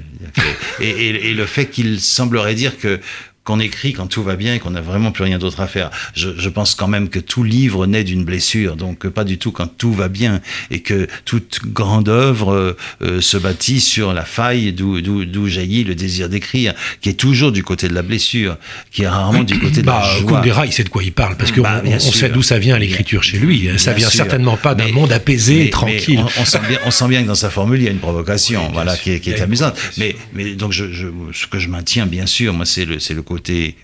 Et- 0.80 0.90
et 1.30 1.34
le 1.34 1.46
fait 1.46 1.68
qu'il 1.68 2.00
semblerait 2.02 2.56
dire 2.56 2.78
que 2.78 3.00
qu'on 3.46 3.60
écrit 3.60 3.94
quand 3.94 4.08
tout 4.08 4.24
va 4.24 4.36
bien 4.36 4.56
et 4.56 4.60
qu'on 4.60 4.72
n'a 4.72 4.82
vraiment 4.82 5.12
plus 5.12 5.24
rien 5.24 5.38
d'autre 5.38 5.62
à 5.62 5.68
faire. 5.68 5.92
Je, 6.16 6.30
je 6.38 6.50
pense 6.50 6.76
quand 6.76 6.88
même 6.88 7.10
que 7.10 7.20
tout 7.20 7.44
livre 7.44 7.86
naît 7.86 8.04
d'une 8.04 8.26
blessure, 8.26 8.76
donc 8.76 9.08
pas 9.08 9.24
du 9.24 9.38
tout 9.38 9.52
quand 9.52 9.68
tout 9.78 9.94
va 9.94 10.08
bien, 10.10 10.42
et 10.72 10.80
que 10.82 11.08
toute 11.26 11.60
grande 11.68 12.10
œuvre 12.10 12.52
euh, 12.54 12.78
euh, 13.04 13.22
se 13.22 13.38
bâtit 13.38 13.80
sur 13.80 14.14
la 14.14 14.26
faille 14.26 14.74
d'où 14.74 15.48
jaillit 15.48 15.84
le 15.84 15.94
désir 15.96 16.28
d'écrire, 16.28 16.74
qui 17.02 17.10
est 17.10 17.14
toujours 17.14 17.52
du 17.52 17.64
côté 17.64 17.88
de 17.88 17.94
la 17.94 18.02
blessure, 18.02 18.58
qui 18.92 19.04
est 19.04 19.08
rarement 19.08 19.44
du 19.44 19.60
côté 19.60 19.82
de 19.82 19.86
Bah, 19.86 20.02
la 20.04 20.20
joie. 20.20 20.42
Kundera, 20.42 20.66
il 20.66 20.74
sait 20.74 20.84
de 20.84 20.90
quoi 20.90 21.04
il 21.04 21.12
parle, 21.14 21.38
parce 21.38 21.52
qu'on 21.52 21.62
Bah, 21.62 21.84
on 21.86 22.00
sait 22.00 22.30
d'où 22.30 22.42
ça 22.42 22.58
vient 22.58 22.80
l'écriture 22.80 23.22
chez 23.24 23.38
lui. 23.38 23.70
Ça 23.78 23.92
Bien 23.92 24.00
vient 24.00 24.10
sûr. 24.10 24.18
certainement 24.18 24.58
pas 24.58 24.74
d'un 24.74 24.92
monde 24.92 25.12
apaisé 25.12 25.56
mais- 25.60 25.66
et 25.66 25.70
tranquille. 25.70 26.20
on, 26.20 26.42
on 26.42 26.46
sent 26.46 26.60
bien, 26.68 26.80
on 26.86 26.90
sent 26.92 27.08
bien 27.10 27.22
que 27.22 27.28
dans 27.28 27.36
sa 27.36 27.52
formule, 27.52 27.80
il 27.80 27.86
y 27.86 27.88
a 27.88 27.92
une 27.92 28.00
provocation, 28.00 28.66
Oui, 28.66 28.72
voilà, 28.74 28.96
sûr. 28.96 29.04
qui 29.04 29.12
est, 29.12 29.20
qui 29.20 29.30
est 29.30 29.40
amusante. 29.42 29.76
Mais, 30.00 30.16
mais 30.34 30.56
donc, 30.56 30.72
je, 30.72 30.92
je- 30.92 31.06
ce 31.32 31.46
que 31.46 31.60
je 31.60 31.70
maintiens, 31.70 32.08
bien 32.08 32.26
sûr, 32.26 32.52
moi, 32.54 32.66
c'est 32.66 32.86
le, 32.86 32.98
c'est 33.00 33.14
le 33.14 33.22
côté 33.22 33.35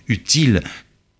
utile, 0.08 0.60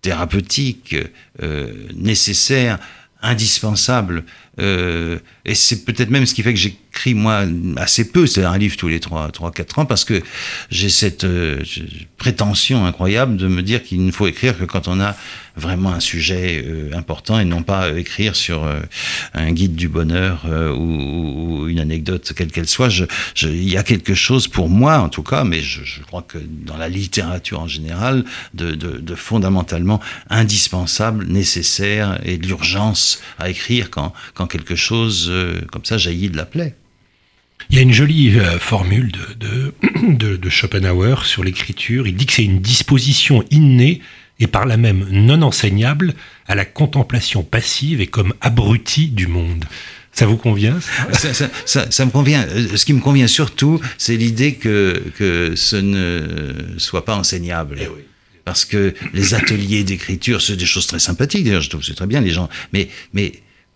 thérapeutique, 0.01 0.95
euh, 1.41 1.87
nécessaire, 1.95 2.79
indispensable. 3.21 4.25
Euh, 4.59 5.19
et 5.45 5.55
c'est 5.55 5.83
peut-être 5.85 6.09
même 6.09 6.25
ce 6.25 6.33
qui 6.33 6.43
fait 6.43 6.53
que 6.53 6.59
j'écris, 6.59 7.13
moi, 7.15 7.43
assez 7.77 8.09
peu, 8.11 8.27
c'est 8.27 8.43
un 8.45 8.57
livre 8.57 8.77
tous 8.77 8.87
les 8.87 8.99
3, 8.99 9.31
3 9.31 9.51
4 9.51 9.79
ans, 9.79 9.85
parce 9.85 10.05
que 10.05 10.21
j'ai 10.69 10.89
cette 10.89 11.23
euh, 11.23 11.61
prétention 12.17 12.85
incroyable 12.85 13.35
de 13.37 13.47
me 13.47 13.61
dire 13.63 13.83
qu'il 13.83 14.05
ne 14.05 14.11
faut 14.11 14.27
écrire 14.27 14.57
que 14.57 14.63
quand 14.65 14.87
on 14.87 14.99
a 15.01 15.15
vraiment 15.55 15.91
un 15.93 15.99
sujet 15.99 16.63
euh, 16.65 16.91
important 16.95 17.39
et 17.39 17.45
non 17.45 17.61
pas 17.61 17.91
écrire 17.91 18.35
sur 18.35 18.63
euh, 18.63 18.79
un 19.33 19.51
guide 19.51 19.75
du 19.75 19.87
bonheur 19.87 20.45
ou, 20.77 21.67
une 21.67 21.79
anecdote 21.79 22.33
quelle 22.35 22.51
qu'elle 22.51 22.67
soit. 22.67 22.89
Il 23.43 23.69
y 23.69 23.77
a 23.77 23.83
quelque 23.83 24.13
chose 24.15 24.47
pour 24.47 24.69
moi 24.69 24.97
en 24.99 25.09
tout 25.09 25.23
cas, 25.23 25.43
mais 25.43 25.61
je, 25.61 25.83
je 25.83 26.01
crois 26.01 26.21
que 26.21 26.37
dans 26.39 26.77
la 26.77 26.89
littérature 26.89 27.59
en 27.59 27.67
général, 27.67 28.23
de, 28.53 28.71
de- 28.71 28.97
de 28.99 29.15
fondamentalement 29.15 29.99
indispensable, 30.29 31.25
nécessaire 31.27 32.19
et 32.23 32.37
de 32.37 32.47
l'urgence 32.47 33.19
à 33.39 33.49
écrire 33.49 33.89
quand 33.89 34.13
quelque 34.47 34.75
chose 34.75 35.27
euh, 35.29 35.61
comme 35.71 35.85
ça 35.85 35.97
jaillit 35.97 36.29
de 36.29 36.37
la 36.37 36.45
plaie. 36.45 36.75
Il 37.69 37.75
y 37.77 37.79
a 37.79 37.81
une 37.81 37.93
jolie 37.93 38.37
euh, 38.39 38.59
formule 38.59 39.11
de, 39.11 39.47
de, 39.47 39.73
de- 40.17 40.35
de 40.35 40.49
Schopenhauer 40.49 41.25
sur 41.25 41.43
l'écriture. 41.43 42.07
Il 42.07 42.15
dit 42.15 42.25
que 42.25 42.33
c'est 42.33 42.43
une 42.43 42.59
disposition 42.59 43.43
innée 43.51 44.01
et 44.39 44.47
par 44.47 44.65
là 44.65 44.77
même 44.77 45.07
non 45.11 45.41
enseignable 45.43 46.13
à 46.47 46.55
la 46.55 46.65
contemplation 46.65 47.43
passive 47.43 48.01
et 48.01 48.07
comme 48.07 48.33
abruti 48.41 49.07
du 49.07 49.27
monde. 49.27 49.63
Ça 50.11 50.25
vous 50.27 50.37
convient 50.37 50.79
ça? 50.79 51.13
Ça, 51.13 51.33
ça- 51.33 51.49
ça- 51.65 51.89
ça 51.91 52.05
me 52.05 52.11
convient. 52.11 52.45
Euh, 52.49 52.75
Ce 52.75 52.85
qui 52.85 52.93
me 52.93 52.99
convient 52.99 53.27
surtout, 53.27 53.79
c'est 53.97 54.17
l'idée 54.17 54.55
que, 54.55 55.01
que 55.17 55.55
ce 55.55 55.75
ne 55.77 56.77
soit 56.77 57.05
pas 57.05 57.15
enseignable. 57.15 57.79
Parce 58.45 58.65
que 58.65 58.93
les 59.13 59.33
ateliers 59.35 59.83
d'écriture, 59.85 60.41
c'est 60.41 60.57
des 60.57 60.65
choses 60.65 60.85
très 60.85 60.99
sympathiques, 60.99 61.45
d'ailleurs, 61.45 61.61
je 61.61 61.69
trouve 61.69 61.81
que 61.81 61.87
c'est 61.87 61.93
très 61.95 62.07
bien, 62.07 62.19
les 62.19 62.31
gens. 62.31 62.49
Mais, 62.73 62.89
mais 63.13 63.31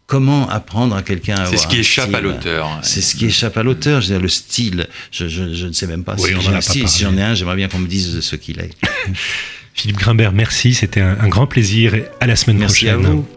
comment 0.08 0.50
apprendre 0.50 0.96
à 0.96 1.04
quelqu'un 1.04 1.36
à 1.36 1.46
C'est 1.46 1.58
ce 1.58 1.68
qui 1.68 1.78
échappe 1.80 2.14
à 2.16 2.22
l'auteur. 2.22 2.80
C'est 2.82 3.02
ce 3.02 3.16
qui 3.16 3.26
échappe 3.26 3.56
à 3.58 3.64
l'auteur, 3.64 4.02
je 4.02 4.08
veux 4.08 4.14
dire, 4.16 4.22
le 4.22 4.30
style. 4.30 4.88
Je, 5.12 5.28
je- 5.28 5.54
je 5.54 5.68
ne 5.68 5.74
sais 5.74 5.86
même 5.86 6.04
pas 6.04 6.16
Oui, 6.18 6.32
si 6.34 6.42
j'ai 6.42 6.50
en 6.50 6.54
a 6.54 6.58
un 6.58 6.62
style. 6.62 6.88
Si 6.90 7.04
j'en 7.04 7.16
ai 7.18 7.22
un, 7.22 7.34
j'aimerais 7.36 7.56
bien 7.58 7.68
qu'on 7.68 7.80
me 7.80 7.88
dise 7.88 8.22
ce 8.22 8.36
qu'il 8.36 8.60
est. 8.60 8.72
Philippe 9.74 9.98
Grimbert, 9.98 10.32
merci. 10.32 10.74
C'était 10.74 11.02
un, 11.02 11.18
un 11.20 11.28
grand 11.28 11.46
plaisir. 11.46 11.94
Et 11.94 12.06
à 12.20 12.26
la 12.26 12.36
semaine 12.36 12.58
Merci 12.58 12.90
à 12.90 12.94
prochaine. 12.96 13.12
vous. 13.12 13.28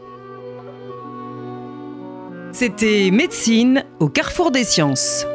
C'était 2.53 3.11
Médecine 3.13 3.85
au 4.01 4.09
carrefour 4.09 4.51
des 4.51 4.65
sciences. 4.65 5.27